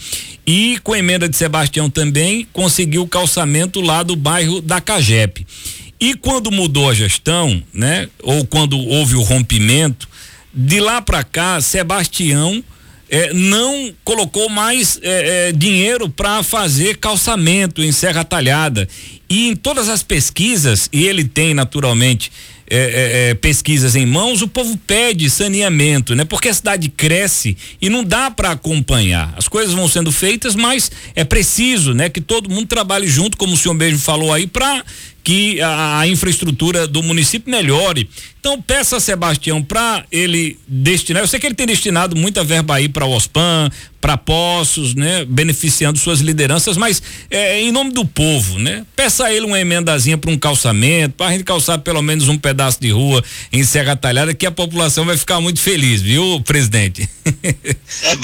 E 0.47 0.79
com 0.83 0.95
emenda 0.95 1.27
de 1.27 1.35
Sebastião 1.35 1.89
também 1.89 2.47
conseguiu 2.53 3.01
o 3.01 3.07
calçamento 3.07 3.81
lá 3.81 4.01
do 4.01 4.15
bairro 4.15 4.61
da 4.61 4.79
Cagep. 4.79 5.45
E 5.99 6.13
quando 6.13 6.51
mudou 6.51 6.89
a 6.89 6.93
gestão, 6.93 7.61
né, 7.73 8.07
ou 8.21 8.45
quando 8.45 8.77
houve 8.77 9.15
o 9.15 9.21
rompimento, 9.21 10.07
de 10.53 10.79
lá 10.79 11.01
para 11.01 11.23
cá, 11.23 11.59
Sebastião 11.59 12.63
é, 13.15 13.33
não 13.33 13.93
colocou 14.03 14.49
mais 14.49 14.99
é, 15.01 15.47
é, 15.47 15.51
dinheiro 15.53 16.09
para 16.09 16.43
fazer 16.43 16.97
calçamento 16.97 17.81
em 17.81 17.89
Serra 17.89 18.25
Talhada. 18.25 18.89
E 19.29 19.47
em 19.47 19.55
todas 19.55 19.87
as 19.87 20.03
pesquisas, 20.03 20.89
e 20.91 21.05
ele 21.05 21.23
tem 21.23 21.53
naturalmente 21.53 22.29
é, 22.69 22.77
é, 22.77 23.29
é, 23.29 23.33
pesquisas 23.33 23.95
em 23.95 24.05
mãos, 24.05 24.41
o 24.41 24.49
povo 24.49 24.77
pede 24.85 25.29
saneamento, 25.29 26.13
né? 26.13 26.25
Porque 26.25 26.49
a 26.49 26.53
cidade 26.53 26.89
cresce 26.89 27.55
e 27.81 27.89
não 27.89 28.03
dá 28.03 28.29
para 28.29 28.51
acompanhar. 28.51 29.33
As 29.37 29.47
coisas 29.47 29.73
vão 29.73 29.87
sendo 29.87 30.11
feitas, 30.11 30.53
mas 30.53 30.91
é 31.15 31.23
preciso, 31.23 31.93
né? 31.93 32.09
Que 32.09 32.19
todo 32.19 32.49
mundo 32.49 32.67
trabalhe 32.67 33.07
junto, 33.07 33.37
como 33.37 33.53
o 33.53 33.57
senhor 33.57 33.75
mesmo 33.75 33.99
falou 33.99 34.33
aí, 34.33 34.45
para 34.45 34.83
que 35.25 35.59
a, 35.59 36.07
infraestrutura 36.07 36.87
do 36.87 37.01
município 37.01 37.49
melhore. 37.49 38.07
Então 38.39 38.61
peça 38.61 38.97
a 38.97 38.99
Sebastião 38.99 39.61
para 39.61 40.05
ele 40.11 40.55
destinar, 40.67 41.23
eu 41.23 41.27
sei 41.27 41.39
que 41.39 41.47
ele 41.47 41.55
tem 41.55 41.65
destinado 41.65 42.15
muita 42.15 42.43
verba 42.43 42.75
aí 42.75 42.87
para 42.87 43.07
o 43.07 43.11
OSPAN, 43.11 43.71
para 43.99 44.17
Poços, 44.17 44.93
né, 44.93 45.25
beneficiando 45.25 45.97
suas 45.97 46.19
lideranças, 46.19 46.77
mas 46.77 47.01
é, 47.31 47.59
em 47.59 47.71
nome 47.71 47.91
do 47.91 48.05
povo, 48.05 48.59
né? 48.59 48.85
Peça 48.95 49.25
a 49.25 49.33
ele 49.33 49.47
uma 49.47 49.59
emendazinha 49.59 50.15
para 50.15 50.29
um 50.29 50.37
calçamento, 50.37 51.15
para 51.15 51.25
a 51.25 51.31
gente 51.31 51.43
calçar 51.43 51.79
pelo 51.79 52.03
menos 52.03 52.29
um 52.29 52.37
pedaço 52.37 52.79
de 52.79 52.91
rua 52.91 53.23
em 53.51 53.63
Serra 53.63 53.95
Talhada, 53.95 54.31
que 54.31 54.45
a 54.45 54.51
população 54.51 55.05
vai 55.05 55.17
ficar 55.17 55.41
muito 55.41 55.59
feliz, 55.59 56.03
viu, 56.03 56.39
presidente? 56.45 57.09
é, 58.03 58.15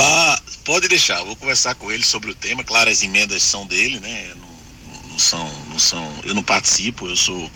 pode 0.64 0.88
deixar, 0.88 1.24
vou 1.24 1.36
conversar 1.36 1.74
com 1.74 1.92
ele 1.92 2.06
sobre 2.06 2.30
o 2.30 2.36
tema, 2.36 2.64
claro, 2.64 2.92
as 2.92 3.02
emendas 3.02 3.42
são 3.42 3.66
dele, 3.66 4.00
né? 4.00 4.28
não 4.40 4.51
são, 5.22 5.50
não 5.70 5.80
são, 5.80 6.12
eu 6.26 6.34
não 6.34 6.44
participo, 6.44 7.08
eu 7.08 7.16
sou 7.16 7.50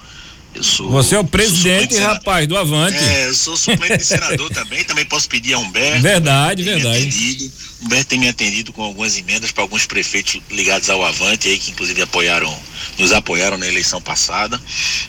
eu 0.55 0.63
sou, 0.63 0.89
Você 0.89 1.15
é 1.15 1.19
o 1.19 1.25
presidente, 1.25 1.97
rapaz, 1.97 2.47
do 2.47 2.57
Avante. 2.57 2.97
É, 2.97 3.27
eu 3.27 3.35
sou 3.35 3.57
suplente 3.57 3.97
de 3.97 4.05
senador 4.05 4.49
também, 4.55 4.85
também 4.85 5.03
posso 5.05 5.27
pedir 5.27 5.53
a 5.53 5.59
Humberto. 5.59 6.01
Verdade, 6.01 6.63
verdade. 6.63 7.05
Me 7.05 7.51
Humberto 7.83 8.05
tem 8.05 8.19
me 8.19 8.29
atendido 8.29 8.71
com 8.71 8.81
algumas 8.81 9.17
emendas 9.17 9.51
para 9.51 9.63
alguns 9.63 9.85
prefeitos 9.85 10.39
ligados 10.49 10.89
ao 10.89 11.03
Avante 11.03 11.49
aí, 11.49 11.59
que 11.59 11.71
inclusive 11.71 12.01
apoiaram 12.01 12.57
nos 12.97 13.11
apoiaram 13.11 13.57
na 13.57 13.67
eleição 13.67 14.01
passada. 14.01 14.59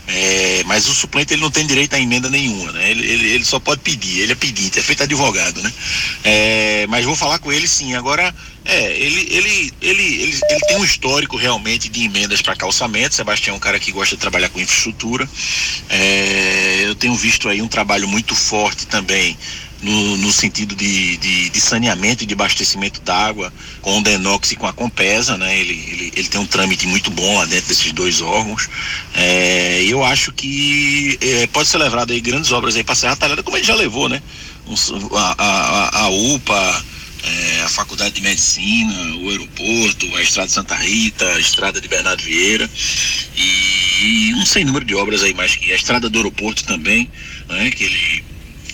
É, 0.07 0.62
mas 0.66 0.88
o 0.88 0.94
suplente 0.94 1.33
ele 1.35 1.42
não 1.42 1.51
tem 1.51 1.66
direito 1.66 1.94
a 1.94 2.01
emenda 2.01 2.29
nenhuma, 2.29 2.72
né? 2.72 2.90
Ele, 2.90 3.07
ele, 3.07 3.31
ele 3.31 3.44
só 3.44 3.59
pode 3.59 3.81
pedir, 3.81 4.20
ele 4.20 4.33
é 4.33 4.35
pedinte, 4.35 4.79
é 4.79 4.83
feito 4.83 5.03
advogado, 5.03 5.62
né? 5.62 5.72
É, 6.25 6.87
mas 6.88 7.05
vou 7.05 7.16
falar 7.16 7.38
com 7.38 7.53
ele 7.53 7.68
sim. 7.68 7.94
Agora, 7.94 8.35
é, 8.64 8.92
ele, 8.99 9.29
ele, 9.31 9.72
ele, 9.81 10.03
ele, 10.03 10.40
ele 10.51 10.61
tem 10.66 10.77
um 10.77 10.85
histórico 10.85 11.37
realmente 11.37 11.88
de 11.88 12.05
emendas 12.05 12.42
para 12.42 12.57
calçamento. 12.57 13.14
Sebastião 13.14 13.55
é 13.55 13.57
um 13.57 13.61
cara 13.61 13.79
que 13.79 13.92
gosta 13.92 14.16
de 14.16 14.20
trabalhar 14.20 14.49
com 14.49 14.61
infraestrutura. 14.61 15.29
É, 15.88 16.83
eu 16.85 16.94
tenho 16.94 17.14
visto 17.14 17.49
aí 17.49 17.62
um 17.62 17.68
trabalho 17.68 18.09
muito 18.09 18.35
forte 18.35 18.87
também 18.87 19.37
no, 19.83 20.17
no 20.17 20.33
sentido 20.33 20.75
de, 20.75 21.17
de, 21.19 21.51
de, 21.51 21.61
saneamento 21.61 22.25
e 22.25 22.27
de 22.27 22.35
abastecimento 22.35 23.01
d'água 23.01 23.53
com 23.83 23.99
o 23.99 24.03
Denox 24.03 24.53
e 24.53 24.57
com 24.57 24.67
a 24.67 24.73
Compesa, 24.73 25.37
né? 25.37 25.59
Ele, 25.59 25.73
ele, 25.73 26.12
ele, 26.17 26.29
tem 26.29 26.41
um 26.41 26.47
trâmite 26.47 26.87
muito 26.87 27.11
bom 27.11 27.37
lá 27.37 27.45
dentro 27.45 27.69
desses 27.69 27.93
dois 27.93 28.21
órgãos. 28.21 28.69
É, 29.15 29.83
eu 29.85 30.05
acho 30.05 30.33
que 30.33 31.19
é, 31.21 31.47
pode 31.49 31.69
ser 31.69 31.79
levado 31.79 32.12
aí 32.12 32.21
grandes 32.21 32.53
obras 32.53 32.77
aí 32.77 32.85
para 32.85 32.95
Serra 32.95 33.17
Talhada, 33.17 33.43
como 33.43 33.57
ele 33.57 33.67
já 33.67 33.75
levou, 33.75 34.09
né? 34.09 34.23
Um, 34.67 35.17
a, 35.17 35.35
a, 35.39 36.01
a 36.05 36.09
UPA, 36.09 36.85
é, 37.23 37.62
a 37.62 37.69
Faculdade 37.69 38.15
de 38.15 38.23
Medicina, 38.23 39.17
o 39.17 39.31
aeroporto, 39.31 40.17
a 40.17 40.23
Estrada 40.23 40.49
de 40.49 40.55
Santa 40.55 40.75
Rita, 40.75 41.27
a 41.27 41.41
Estrada 41.41 41.81
de 41.81 41.89
Bernardo 41.89 42.23
Vieira 42.23 42.69
e, 43.37 44.31
e 44.31 44.35
um 44.35 44.47
sem 44.47 44.65
número 44.65 44.85
de 44.85 44.95
obras 44.95 45.23
aí 45.23 45.35
mais 45.35 45.55
que 45.55 45.73
a 45.73 45.77
Estrada 45.77 46.09
do 46.09 46.19
Aeroporto 46.19 46.65
também, 46.65 47.11
né, 47.49 47.71
que 47.71 47.85
ele 47.85 48.25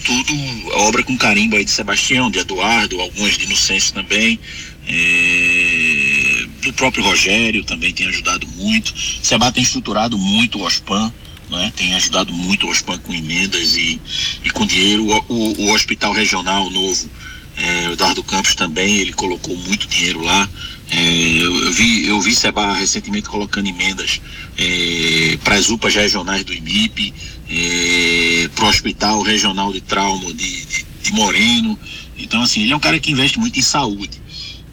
tudo 0.05 0.35
obra 0.73 1.03
com 1.03 1.17
carimbo 1.17 1.57
aí 1.57 1.65
de 1.65 1.71
Sebastião, 1.71 2.31
de 2.31 2.39
Eduardo, 2.39 3.01
algumas 3.01 3.37
de 3.37 3.45
Inocêncio 3.45 3.95
também, 3.95 4.39
é, 4.87 6.47
do 6.63 6.73
próprio 6.73 7.05
Rogério 7.05 7.65
também 7.65 7.93
tem 7.93 8.07
ajudado 8.09 8.47
muito. 8.57 8.93
Seba 9.23 9.53
tem 9.53 9.63
estruturado 9.63 10.19
muito 10.19 10.59
o 10.59 10.63
OSPAN, 10.63 11.13
né? 11.51 11.73
tem 11.77 11.95
ajudado 11.95 12.33
muito 12.33 12.67
o 12.67 12.71
OSPAN 12.71 12.99
com 12.99 13.15
emendas 13.15 13.77
e, 13.77 14.01
e 14.45 14.51
com 14.51 14.67
dinheiro. 14.67 15.07
O, 15.07 15.25
o, 15.29 15.61
o 15.63 15.73
Hospital 15.73 16.13
Regional 16.13 16.69
Novo 16.71 17.11
é, 17.57 17.93
Eduardo 17.93 18.23
Campos 18.25 18.55
também, 18.55 18.97
ele 18.97 19.13
colocou 19.13 19.57
muito 19.57 19.87
dinheiro 19.87 20.23
lá. 20.23 20.49
É, 20.93 21.43
eu, 21.43 21.65
eu, 21.65 21.73
vi, 21.73 22.07
eu 22.07 22.21
vi 22.21 22.35
Seba 22.35 22.75
recentemente 22.75 23.27
colocando 23.27 23.67
emendas 23.67 24.21
é, 24.59 25.39
para 25.43 25.55
as 25.55 25.71
UPAs 25.71 25.95
regionais 25.95 26.45
do 26.45 26.53
IMIP, 26.53 27.15
é, 27.49 28.49
para 28.55 28.67
o 28.67 28.69
Hospital 28.69 29.23
Regional 29.23 29.73
de 29.73 29.81
Trauma 29.81 30.33
de, 30.35 30.67
de, 30.67 30.87
de, 31.03 31.13
Moreno. 31.13 31.79
Então, 32.19 32.43
assim, 32.43 32.63
ele 32.63 32.75
é 32.75 32.77
um 32.77 32.81
cara 32.81 33.01
que 33.01 33.11
investe 33.11 33.39
muito 33.39 33.59
em 33.59 33.63
saúde. 33.63 34.21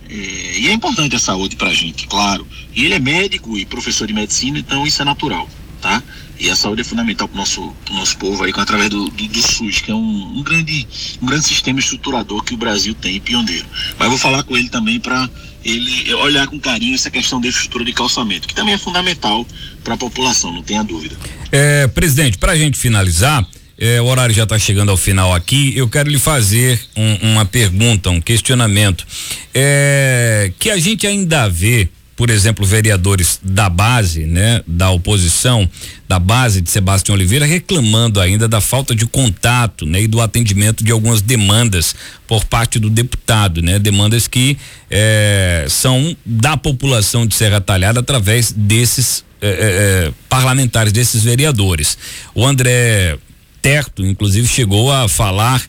É, 0.10 0.60
e 0.60 0.68
é 0.68 0.74
importante 0.74 1.16
a 1.16 1.20
saúde 1.20 1.56
para 1.56 1.70
a 1.70 1.74
gente, 1.74 2.06
claro. 2.06 2.46
E 2.76 2.84
ele 2.84 2.96
é 2.96 3.00
médico 3.00 3.58
e 3.58 3.66
professor 3.66 4.06
de 4.06 4.14
medicina, 4.14 4.60
então 4.60 4.86
isso 4.86 5.02
é 5.02 5.06
natural, 5.06 5.50
tá? 5.82 6.04
E 6.40 6.50
a 6.50 6.56
saúde 6.56 6.82
é 6.82 6.84
fundamental 6.86 7.28
para 7.28 7.36
o 7.36 7.38
nosso, 7.40 7.76
nosso 7.92 8.18
povo 8.18 8.44
aí, 8.44 8.54
através 8.56 8.90
do, 8.90 9.10
do, 9.10 9.28
do, 9.28 9.42
SUS, 9.42 9.82
que 9.82 9.92
é 9.92 9.94
um, 9.94 10.38
um, 10.38 10.42
grande, 10.42 10.88
um 11.22 11.26
grande 11.26 11.46
sistema 11.46 11.80
estruturador 11.80 12.44
que 12.44 12.54
o 12.54 12.58
Brasil 12.58 12.96
tem, 12.96 13.20
pioneiro. 13.20 13.66
Mas 13.98 14.08
vou 14.08 14.18
falar 14.18 14.44
com 14.44 14.56
ele 14.56 14.70
também 14.70 15.00
para 15.00 15.30
ele 15.66 16.14
olhar 16.14 16.48
com 16.48 16.58
carinho 16.58 16.96
essa 16.96 17.12
questão 17.12 17.42
da 17.42 17.48
estrutura 17.50 17.84
de 17.84 17.92
calçamento, 17.92 18.48
que 18.48 18.56
também 18.56 18.74
é 18.74 18.78
fundamental 18.78 19.46
para 19.84 19.96
a 19.96 19.98
população, 19.98 20.54
não 20.54 20.64
tenha 20.64 20.82
dúvida. 20.82 21.18
É, 21.52 21.88
presidente, 21.88 22.38
para 22.38 22.54
a 22.54 22.56
gente 22.56 22.78
finalizar, 22.78 23.46
é, 23.78 24.00
o 24.02 24.06
horário 24.06 24.34
já 24.34 24.44
está 24.44 24.58
chegando 24.58 24.92
ao 24.92 24.98
final 24.98 25.34
aqui. 25.34 25.74
Eu 25.76 25.90
quero 25.90 26.10
lhe 26.10 26.20
fazer 26.20 26.80
um, 26.96 27.32
uma 27.34 27.46
pergunta, 27.46 28.10
um 28.10 28.22
questionamento. 28.22 29.06
É, 29.54 30.52
que 30.58 30.70
a 30.70 30.78
gente 30.78 31.06
ainda 31.06 31.50
vê 31.50 31.90
por 32.20 32.30
exemplo, 32.30 32.66
vereadores 32.66 33.40
da 33.42 33.70
base, 33.70 34.26
né, 34.26 34.62
da 34.68 34.90
oposição, 34.90 35.70
da 36.06 36.20
base 36.20 36.60
de 36.60 36.70
Sebastião 36.70 37.16
Oliveira, 37.16 37.46
reclamando 37.46 38.20
ainda 38.20 38.46
da 38.46 38.60
falta 38.60 38.94
de 38.94 39.06
contato, 39.06 39.86
né, 39.86 40.02
e 40.02 40.08
do 40.08 40.20
atendimento 40.20 40.84
de 40.84 40.92
algumas 40.92 41.22
demandas 41.22 41.96
por 42.28 42.44
parte 42.44 42.78
do 42.78 42.90
deputado, 42.90 43.62
né, 43.62 43.80
demandas 43.80 44.28
que 44.28 44.58
eh, 44.92 45.66
são 45.70 46.14
da 46.26 46.58
população 46.58 47.26
de 47.26 47.36
Serra 47.36 47.62
Talhada 47.62 48.02
através 48.02 48.52
desses 48.52 49.24
eh, 49.42 50.10
eh, 50.10 50.14
parlamentares, 50.28 50.92
desses 50.92 51.24
vereadores. 51.24 51.98
O 52.36 52.46
André 52.46 53.18
Terto, 53.62 54.06
inclusive, 54.06 54.46
chegou 54.46 54.92
a 54.92 55.08
falar 55.08 55.66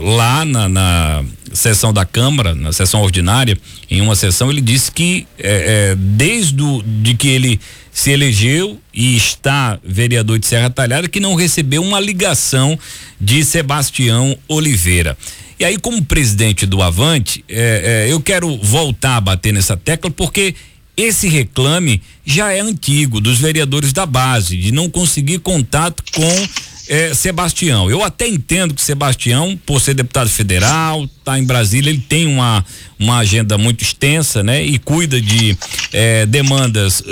lá 0.00 0.44
na, 0.44 0.68
na, 0.68 1.24
sessão 1.58 1.92
da 1.92 2.04
Câmara, 2.04 2.54
na 2.54 2.72
sessão 2.72 3.02
ordinária, 3.02 3.58
em 3.90 4.00
uma 4.00 4.14
sessão, 4.14 4.50
ele 4.50 4.60
disse 4.60 4.90
que 4.90 5.26
é, 5.38 5.90
é, 5.90 5.94
desde 5.96 6.62
o, 6.62 6.82
de 6.82 7.14
que 7.14 7.28
ele 7.28 7.60
se 7.92 8.10
elegeu 8.10 8.80
e 8.94 9.16
está 9.16 9.78
vereador 9.82 10.38
de 10.38 10.46
Serra 10.46 10.70
Talhada, 10.70 11.08
que 11.08 11.18
não 11.18 11.34
recebeu 11.34 11.82
uma 11.82 11.98
ligação 11.98 12.78
de 13.20 13.44
Sebastião 13.44 14.38
Oliveira. 14.46 15.16
E 15.58 15.64
aí, 15.64 15.76
como 15.76 16.04
presidente 16.04 16.64
do 16.64 16.80
Avante, 16.80 17.44
é, 17.48 18.06
é, 18.06 18.12
eu 18.12 18.20
quero 18.20 18.56
voltar 18.58 19.16
a 19.16 19.20
bater 19.20 19.52
nessa 19.52 19.76
tecla, 19.76 20.08
porque 20.10 20.54
esse 20.96 21.28
reclame 21.28 22.00
já 22.24 22.52
é 22.52 22.60
antigo 22.60 23.20
dos 23.20 23.38
vereadores 23.38 23.92
da 23.92 24.06
base, 24.06 24.56
de 24.56 24.70
não 24.70 24.88
conseguir 24.88 25.40
contato 25.40 26.02
com 26.12 26.48
é, 26.88 27.14
Sebastião. 27.14 27.90
Eu 27.90 28.02
até 28.02 28.26
entendo 28.26 28.74
que 28.74 28.82
Sebastião, 28.82 29.58
por 29.66 29.80
ser 29.80 29.94
deputado 29.94 30.28
federal, 30.28 31.08
tá 31.24 31.38
em 31.38 31.44
Brasília, 31.44 31.90
ele 31.90 32.02
tem 32.06 32.26
uma, 32.26 32.64
uma 32.98 33.18
agenda 33.18 33.58
muito 33.58 33.82
extensa, 33.82 34.42
né? 34.42 34.64
E 34.64 34.78
cuida 34.78 35.20
de 35.20 35.56
é, 35.92 36.26
demandas 36.26 37.02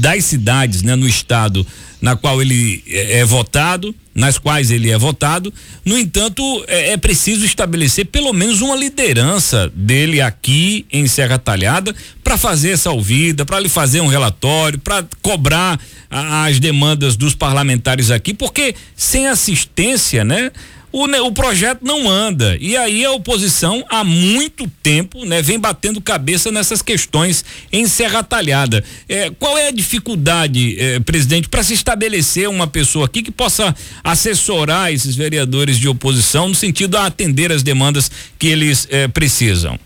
das 0.00 0.24
cidades, 0.24 0.82
né? 0.82 0.96
No 0.96 1.06
estado 1.06 1.66
na 2.00 2.16
qual 2.16 2.40
ele 2.40 2.82
é, 2.86 3.18
é, 3.18 3.24
votado, 3.24 3.94
nas 4.18 4.36
quais 4.36 4.72
ele 4.72 4.90
é 4.90 4.98
votado. 4.98 5.54
No 5.84 5.96
entanto, 5.96 6.42
é, 6.66 6.90
é, 6.92 6.96
preciso 6.96 7.44
estabelecer 7.44 8.06
pelo 8.06 8.32
menos 8.32 8.60
uma 8.60 8.74
liderança 8.74 9.70
dele 9.72 10.20
aqui 10.20 10.84
em 10.92 11.06
Serra 11.06 11.38
Talhada 11.38 11.94
para 12.24 12.36
fazer 12.36 12.70
essa 12.70 12.90
ouvida, 12.90 13.46
para 13.46 13.60
lhe 13.60 13.68
fazer 13.68 14.00
um 14.00 14.08
relatório, 14.08 14.76
para 14.80 15.06
cobrar 15.22 15.80
a, 16.10 16.46
as 16.46 16.58
demandas 16.58 17.16
dos 17.16 17.32
parlamentares 17.32 18.10
aqui, 18.10 18.34
porque 18.34 18.74
sem 18.96 19.28
assistência, 19.28 20.24
né? 20.24 20.50
O, 20.92 21.04
o 21.04 21.32
projeto 21.32 21.80
não 21.82 22.08
anda. 22.08 22.56
E 22.60 22.76
aí 22.76 23.04
a 23.04 23.12
oposição 23.12 23.84
há 23.88 24.02
muito 24.02 24.68
tempo, 24.82 25.24
né, 25.24 25.42
vem 25.42 25.58
batendo 25.58 26.00
cabeça 26.00 26.50
nessas 26.50 26.82
questões 26.82 27.44
em 27.72 27.86
Serra 27.86 28.22
Talhada. 28.22 28.84
É, 29.08 29.30
qual 29.30 29.56
é 29.58 29.68
a 29.68 29.72
dificuldade, 29.72 30.78
é, 30.80 31.00
presidente, 31.00 31.48
para 31.48 31.62
se 31.62 31.74
estabelecer 31.74 32.48
uma 32.48 32.66
pessoa 32.66 33.06
aqui 33.06 33.22
que 33.22 33.30
possa 33.30 33.74
assessorar 34.02 34.92
esses 34.92 35.14
vereadores 35.14 35.78
de 35.78 35.88
oposição 35.88 36.48
no 36.48 36.54
sentido 36.54 36.96
a 36.96 37.06
atender 37.06 37.52
as 37.52 37.62
demandas 37.62 38.10
que 38.38 38.48
eles 38.48 38.86
é, 38.90 39.08
precisam? 39.08 39.78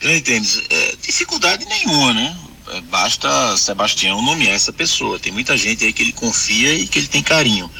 Eu 0.00 0.16
entendo. 0.16 0.46
É, 0.70 0.94
dificuldade 1.02 1.64
nenhuma, 1.66 2.12
né? 2.12 2.36
É, 2.68 2.80
basta 2.82 3.56
Sebastião 3.56 4.20
nomear 4.22 4.54
essa 4.54 4.72
pessoa. 4.72 5.18
Tem 5.18 5.32
muita 5.32 5.56
gente 5.56 5.84
aí 5.84 5.92
que 5.92 6.02
ele 6.02 6.12
confia 6.12 6.74
e 6.74 6.86
que 6.86 6.98
ele 6.98 7.08
tem 7.08 7.22
carinho. 7.22 7.70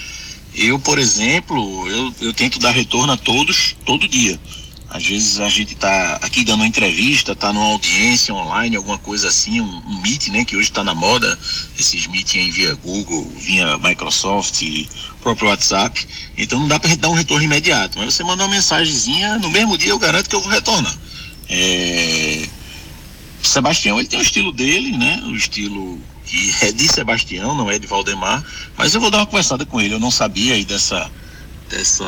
Eu, 0.57 0.79
por 0.79 0.99
exemplo, 0.99 1.87
eu, 1.87 2.15
eu 2.23 2.33
tento 2.33 2.59
dar 2.59 2.71
retorno 2.71 3.13
a 3.13 3.17
todos 3.17 3.77
todo 3.85 4.09
dia. 4.09 4.41
Às 4.89 5.05
vezes 5.05 5.41
a 5.41 5.49
gente 5.51 5.75
está 5.75 6.15
aqui 6.23 6.43
dando 6.45 6.61
uma 6.61 6.67
entrevista, 6.67 7.33
está 7.33 7.53
numa 7.53 7.67
audiência 7.67 8.33
online, 8.33 8.77
alguma 8.77 8.97
coisa 8.97 9.29
assim, 9.29 9.61
um, 9.61 9.83
um 9.87 10.01
meet, 10.01 10.29
né? 10.29 10.47
Que 10.47 10.57
hoje 10.57 10.71
está 10.71 10.83
na 10.83 10.95
moda, 10.95 11.39
esses 11.79 12.07
meetings 12.07 12.55
via 12.55 12.75
Google, 12.77 13.31
via 13.37 13.77
Microsoft, 13.79 14.63
próprio 15.21 15.49
WhatsApp. 15.49 16.07
Então 16.39 16.59
não 16.61 16.69
dá 16.69 16.81
para 16.81 16.95
dar 16.97 17.11
um 17.11 17.15
retorno 17.15 17.45
imediato. 17.45 17.99
Mas 17.99 18.15
você 18.15 18.25
manda 18.25 18.45
uma 18.45 18.55
mensagenzinha, 18.55 19.39
no 19.39 19.51
mesmo 19.51 19.77
dia 19.77 19.91
eu 19.91 19.99
garanto 19.99 20.31
que 20.31 20.37
eu 20.37 20.41
vou 20.41 20.51
retornar. 20.51 20.97
É... 21.51 22.49
Sebastião, 23.43 23.99
ele 23.99 24.09
tem 24.09 24.19
o 24.19 24.23
estilo 24.23 24.53
dele, 24.53 24.97
né? 24.97 25.23
O 25.27 25.37
estilo 25.37 26.01
que 26.27 26.55
é 26.61 26.73
de 26.73 26.89
Sebastião, 26.89 27.55
não 27.55 27.71
é 27.71 27.79
de 27.79 27.87
Valdemar, 27.87 28.45
mas 28.77 28.95
eu 28.95 29.01
vou 29.01 29.11
dar 29.11 29.19
uma 29.19 29.27
conversada 29.27 29.65
com 29.65 29.81
ele. 29.81 29.95
Eu 29.95 30.01
não 30.01 30.11
sabia 30.11 30.55
aí 30.55 30.65
dessa, 30.65 31.11
dessa, 31.71 32.05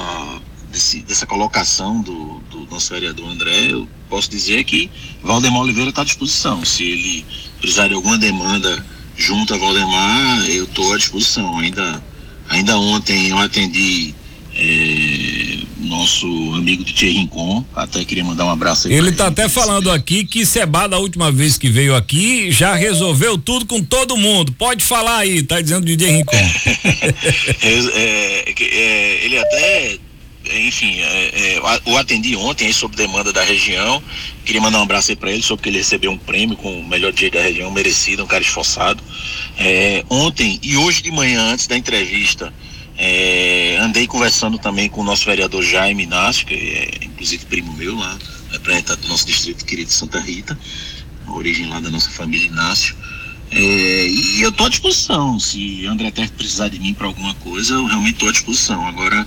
desse, 0.70 1.00
dessa 1.02 1.24
colocação 1.24 2.02
do, 2.02 2.40
do 2.50 2.66
nosso 2.66 2.92
vereador 2.92 3.28
André. 3.30 3.70
Eu 3.70 3.88
posso 4.08 4.28
dizer 4.28 4.64
que 4.64 4.90
Valdemar 5.22 5.62
Oliveira 5.62 5.90
está 5.90 6.02
à 6.02 6.04
disposição. 6.04 6.64
Se 6.64 6.82
ele 6.82 7.26
precisar 7.60 7.88
de 7.88 7.94
alguma 7.94 8.18
demanda 8.18 8.84
junto 9.16 9.54
a 9.54 9.58
Valdemar, 9.58 10.44
eu 10.48 10.64
estou 10.64 10.92
à 10.92 10.96
disposição. 10.96 11.56
Ainda, 11.58 12.02
ainda 12.48 12.76
ontem 12.76 13.28
eu 13.28 13.38
atendi 13.38 14.14
é, 14.54 15.27
nosso 15.88 16.26
amigo 16.54 16.84
de 16.84 17.08
Rincon, 17.08 17.64
até 17.74 18.04
queria 18.04 18.24
mandar 18.24 18.44
um 18.44 18.50
abraço 18.50 18.90
Ele 18.90 19.10
está 19.10 19.28
até 19.28 19.48
falando 19.48 19.90
aqui 19.90 20.24
que 20.24 20.44
Seba, 20.44 20.86
da 20.86 20.98
última 20.98 21.32
vez 21.32 21.58
que 21.58 21.68
veio 21.68 21.96
aqui, 21.96 22.52
já 22.52 22.74
resolveu 22.74 23.36
tudo 23.38 23.66
com 23.66 23.82
todo 23.82 24.16
mundo. 24.16 24.52
Pode 24.52 24.84
falar 24.84 25.18
aí, 25.18 25.42
tá 25.42 25.60
dizendo 25.60 25.86
DJ 25.86 26.10
Rincon. 26.10 26.36
é, 27.62 28.54
é, 28.60 29.24
ele 29.24 29.38
até 29.38 29.98
enfim, 30.50 30.98
é, 31.00 31.56
é, 31.56 31.60
o 31.84 31.96
atendi 31.96 32.34
ontem 32.36 32.66
aí 32.66 32.72
sob 32.72 32.96
demanda 32.96 33.32
da 33.32 33.42
região. 33.42 34.02
Queria 34.44 34.60
mandar 34.60 34.78
um 34.78 34.82
abraço 34.82 35.10
aí 35.10 35.16
para 35.16 35.30
ele, 35.30 35.42
soube 35.42 35.62
que 35.62 35.68
ele 35.68 35.78
recebeu 35.78 36.10
um 36.10 36.16
prêmio 36.16 36.56
com 36.56 36.80
o 36.80 36.88
melhor 36.88 37.12
dia 37.12 37.30
da 37.30 37.42
região, 37.42 37.70
merecido, 37.70 38.24
um 38.24 38.26
cara 38.26 38.42
esforçado. 38.42 39.02
É, 39.58 40.04
ontem 40.08 40.58
e 40.62 40.76
hoje 40.76 41.02
de 41.02 41.10
manhã, 41.10 41.52
antes 41.52 41.66
da 41.66 41.76
entrevista, 41.76 42.52
é, 42.98 43.78
andei 43.80 44.08
conversando 44.08 44.58
também 44.58 44.88
com 44.88 45.02
o 45.02 45.04
nosso 45.04 45.24
vereador 45.24 45.62
Jaime 45.62 46.02
Inácio, 46.02 46.44
que 46.44 46.54
é 46.54 47.04
inclusive 47.04 47.46
primo 47.46 47.72
meu 47.74 47.96
lá, 47.96 48.18
representante 48.50 49.02
do 49.02 49.08
nosso 49.08 49.24
distrito 49.24 49.64
querido 49.64 49.92
Santa 49.92 50.18
Rita, 50.18 50.58
origem 51.28 51.68
lá 51.68 51.78
da 51.78 51.90
nossa 51.90 52.10
família 52.10 52.48
Inácio. 52.48 52.96
É, 53.50 54.06
e 54.08 54.42
eu 54.42 54.50
estou 54.50 54.66
à 54.66 54.68
disposição. 54.68 55.38
Se 55.38 55.86
André 55.86 56.10
Terra 56.10 56.30
precisar 56.36 56.68
de 56.68 56.80
mim 56.80 56.92
para 56.92 57.06
alguma 57.06 57.34
coisa, 57.34 57.74
eu 57.74 57.86
realmente 57.86 58.14
estou 58.14 58.28
à 58.28 58.32
disposição. 58.32 58.86
Agora, 58.86 59.26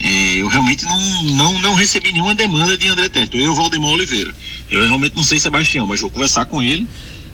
é, 0.00 0.36
eu 0.36 0.48
realmente 0.48 0.84
não, 0.84 1.22
não, 1.24 1.58
não 1.60 1.74
recebi 1.74 2.12
nenhuma 2.12 2.34
demanda 2.34 2.76
de 2.78 2.88
André 2.88 3.08
Terto. 3.10 3.36
Eu, 3.36 3.54
Valdemar 3.54 3.90
Oliveira. 3.90 4.34
Eu 4.70 4.86
realmente 4.86 5.14
não 5.14 5.22
sei 5.22 5.38
Sebastião, 5.38 5.86
mas 5.86 6.00
vou 6.00 6.10
conversar 6.10 6.46
com 6.46 6.62
ele 6.62 6.88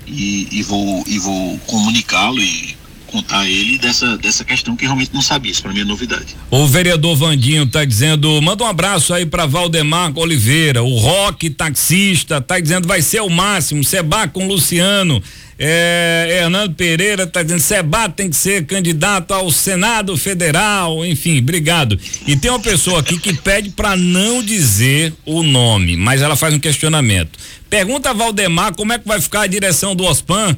e, 0.07 0.49
e 0.51 0.63
vou, 0.63 1.05
e 1.07 1.19
vou 1.19 1.59
comunicá-lo 1.61 2.41
e 2.41 2.77
contar 3.09 3.41
a 3.41 3.49
ele 3.49 3.79
dessa, 3.79 4.17
dessa 4.19 4.45
questão 4.45 4.77
que 4.77 4.85
realmente 4.85 5.11
não 5.13 5.23
sabia. 5.23 5.51
Isso 5.51 5.63
para 5.63 5.73
mim 5.73 5.81
é 5.81 5.85
novidade. 5.85 6.37
O 6.51 6.67
vereador 6.67 7.17
Vandinho 7.17 7.67
tá 7.67 7.85
dizendo, 7.85 8.41
manda 8.41 8.65
um 8.65 8.67
abraço 8.67 9.13
aí 9.13 9.27
para 9.27 9.47
Valdemar 9.47 10.13
Oliveira, 10.17 10.83
o 10.83 10.97
Rock 10.99 11.51
taxista, 11.51 12.41
tá 12.41 12.61
dizendo 12.61 12.87
vai 12.87 13.03
ser 13.03 13.21
o 13.21 13.29
máximo, 13.29 13.83
Seba 13.83 14.29
com 14.29 14.47
Luciano. 14.47 15.23
É, 15.61 16.39
Hernando 16.43 16.73
Pereira 16.75 17.25
está 17.25 17.43
dizendo 17.43 17.61
Seba 17.61 18.09
tem 18.09 18.31
que 18.31 18.37
ser 18.37 18.65
candidato 18.65 19.35
ao 19.35 19.51
Senado 19.51 20.17
Federal, 20.17 21.05
enfim, 21.05 21.39
obrigado. 21.39 21.99
E 22.27 22.37
tem 22.37 22.51
uma 22.51 22.61
pessoa 22.61 23.01
aqui 23.01 23.19
que 23.19 23.35
pede 23.35 23.71
para 23.71 23.97
não 23.97 24.43
dizer 24.43 25.13
o 25.27 25.43
nome, 25.43 25.97
mas 25.97 26.23
ela 26.23 26.37
faz 26.37 26.55
um 26.55 26.61
questionamento. 26.61 27.39
Pergunta 27.69 28.11
a 28.11 28.13
Valdemar 28.13 28.75
como 28.75 28.93
é 28.93 28.99
que 28.99 29.09
vai 29.09 29.21
ficar 29.21 29.43
a 29.43 29.47
direção 29.47 29.97
do 29.97 30.05
OSPAN. 30.05 30.57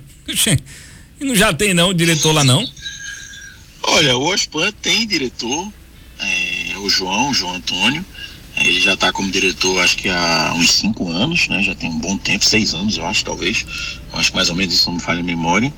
E 1.20 1.24
não 1.24 1.34
já 1.34 1.52
tem 1.52 1.74
não 1.74 1.92
diretor 1.92 2.32
lá 2.32 2.42
não? 2.42 2.66
Olha, 3.82 4.16
o 4.16 4.24
OSPAN 4.26 4.72
tem 4.80 5.06
diretor, 5.06 5.70
é, 6.18 6.78
o 6.78 6.88
João, 6.88 7.30
o 7.30 7.34
João 7.34 7.54
Antônio. 7.54 8.04
Ele 8.56 8.80
já 8.80 8.94
está 8.94 9.12
como 9.12 9.30
diretor, 9.30 9.80
acho 9.80 9.96
que 9.96 10.08
há 10.08 10.52
uns 10.54 10.72
cinco 10.72 11.10
anos, 11.10 11.48
né? 11.48 11.62
Já 11.62 11.74
tem 11.74 11.88
um 11.88 11.98
bom 11.98 12.16
tempo, 12.18 12.44
seis 12.44 12.74
anos, 12.74 12.96
eu 12.96 13.06
acho, 13.06 13.24
talvez. 13.24 13.64
Eu 14.12 14.18
acho 14.18 14.30
que 14.30 14.36
mais 14.36 14.50
ou 14.50 14.56
menos 14.56 14.74
isso 14.74 14.86
não 14.86 14.96
me 14.96 15.00
falha 15.02 15.20
a 15.20 15.22
memória. 15.22 15.72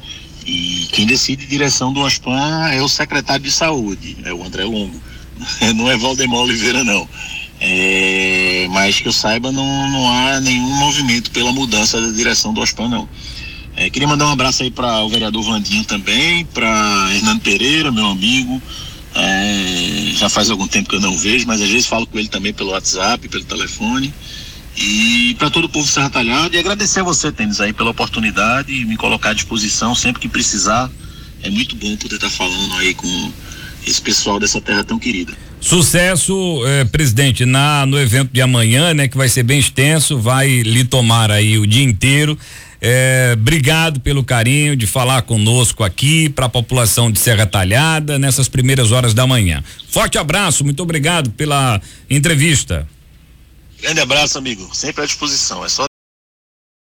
E 0.45 0.89
quem 0.93 1.07
decide 1.07 1.47
direção 1.47 1.93
do 1.93 2.01
OSPAN 2.01 2.69
é 2.69 2.83
o 2.83 2.89
secretário 2.89 3.45
de 3.45 3.53
saúde, 3.53 4.17
é 4.25 4.33
o 4.33 4.45
André 4.45 4.65
Longo. 4.65 5.01
Não 5.75 5.91
é 5.91 5.97
Valdemar 5.97 6.41
Oliveira, 6.41 6.85
não. 6.85 7.09
É, 7.61 8.69
mas 8.71 9.01
que 9.01 9.09
eu 9.09 9.13
saiba, 9.13 9.51
não, 9.51 9.91
não 9.91 10.09
há 10.09 10.41
nenhum 10.41 10.69
movimento 10.77 11.31
pela 11.31 11.53
mudança 11.53 12.01
da 12.01 12.13
direção 12.13 12.53
do 12.53 12.61
OSPAN, 12.61 12.89
não. 12.89 13.09
É, 13.77 13.89
queria 13.89 14.07
mandar 14.07 14.27
um 14.27 14.33
abraço 14.33 14.63
aí 14.63 14.71
para 14.71 15.03
o 15.03 15.09
vereador 15.09 15.43
Vandinho 15.43 15.85
também, 15.85 16.45
para 16.47 17.09
Hernando 17.15 17.41
Pereira, 17.41 17.91
meu 17.91 18.07
amigo, 18.07 18.61
é, 19.15 20.13
já 20.15 20.29
faz 20.29 20.51
algum 20.51 20.67
tempo 20.67 20.89
que 20.89 20.97
eu 20.97 21.01
não 21.01 21.17
vejo, 21.17 21.47
mas 21.47 21.61
às 21.61 21.69
vezes 21.69 21.87
falo 21.87 22.07
com 22.07 22.19
ele 22.19 22.29
também 22.29 22.53
pelo 22.53 22.71
WhatsApp, 22.71 23.29
pelo 23.29 23.45
telefone. 23.45 24.13
E 24.77 25.35
para 25.39 25.51
todo 25.51 25.65
o 25.65 25.69
povo 25.69 25.87
Serra 25.87 26.09
Talhada, 26.09 26.57
e 26.57 26.59
agradecer 26.59 27.01
a 27.01 27.03
você, 27.03 27.31
Tênis, 27.31 27.61
aí, 27.61 27.73
pela 27.73 27.91
oportunidade 27.91 28.73
e 28.73 28.85
me 28.85 28.97
colocar 28.97 29.31
à 29.31 29.35
disposição 29.35 29.95
sempre 29.95 30.21
que 30.21 30.29
precisar. 30.29 30.91
É 31.43 31.51
muito 31.51 31.77
bom 31.77 31.95
poder 31.97 32.15
estar 32.15 32.29
tá 32.29 32.33
falando 32.33 32.75
aí 32.77 32.95
com 32.95 33.33
esse 33.87 34.01
pessoal 34.01 34.39
dessa 34.39 34.61
terra 34.61 34.83
tão 34.85 34.99
querida. 34.99 35.33
Sucesso, 35.61 36.63
eh, 36.67 36.85
presidente, 36.87 37.45
na 37.45 37.85
no 37.87 37.99
evento 37.99 38.31
de 38.33 38.41
amanhã, 38.41 38.95
né, 38.95 39.07
que 39.09 39.17
vai 39.17 39.29
ser 39.29 39.43
bem 39.43 39.61
extenso, 39.61 40.19
vai 40.19 40.63
lhe 40.63 40.85
tomar 40.85 41.31
aí 41.31 41.59
o 41.59 41.67
dia 41.67 41.85
inteiro. 41.85 42.39
É, 42.85 43.35
obrigado 43.35 44.01
pelo 44.01 44.25
carinho 44.25 44.75
de 44.75 44.89
falar 44.89 45.23
conosco 45.23 45.85
aqui 45.85 46.29
para 46.29 46.47
a 46.47 46.49
população 46.49 47.13
de 47.13 47.21
Serra 47.21 47.47
Talhada 47.47 48.19
nessas 48.19 48.49
primeiras 48.49 48.91
horas 48.91 49.15
da 49.15 49.25
manhã. 49.25 49.63
Forte 49.89 50.19
abraço, 50.19 50.65
muito 50.65 50.83
obrigado 50.83 51.31
pela 51.31 51.81
entrevista. 52.11 52.89
Grande 53.81 54.01
abraço, 54.01 54.37
amigo. 54.37 54.69
Sempre 54.75 55.05
à 55.05 55.07
disposição. 55.07 55.65
É 55.65 55.69
só 55.69 55.87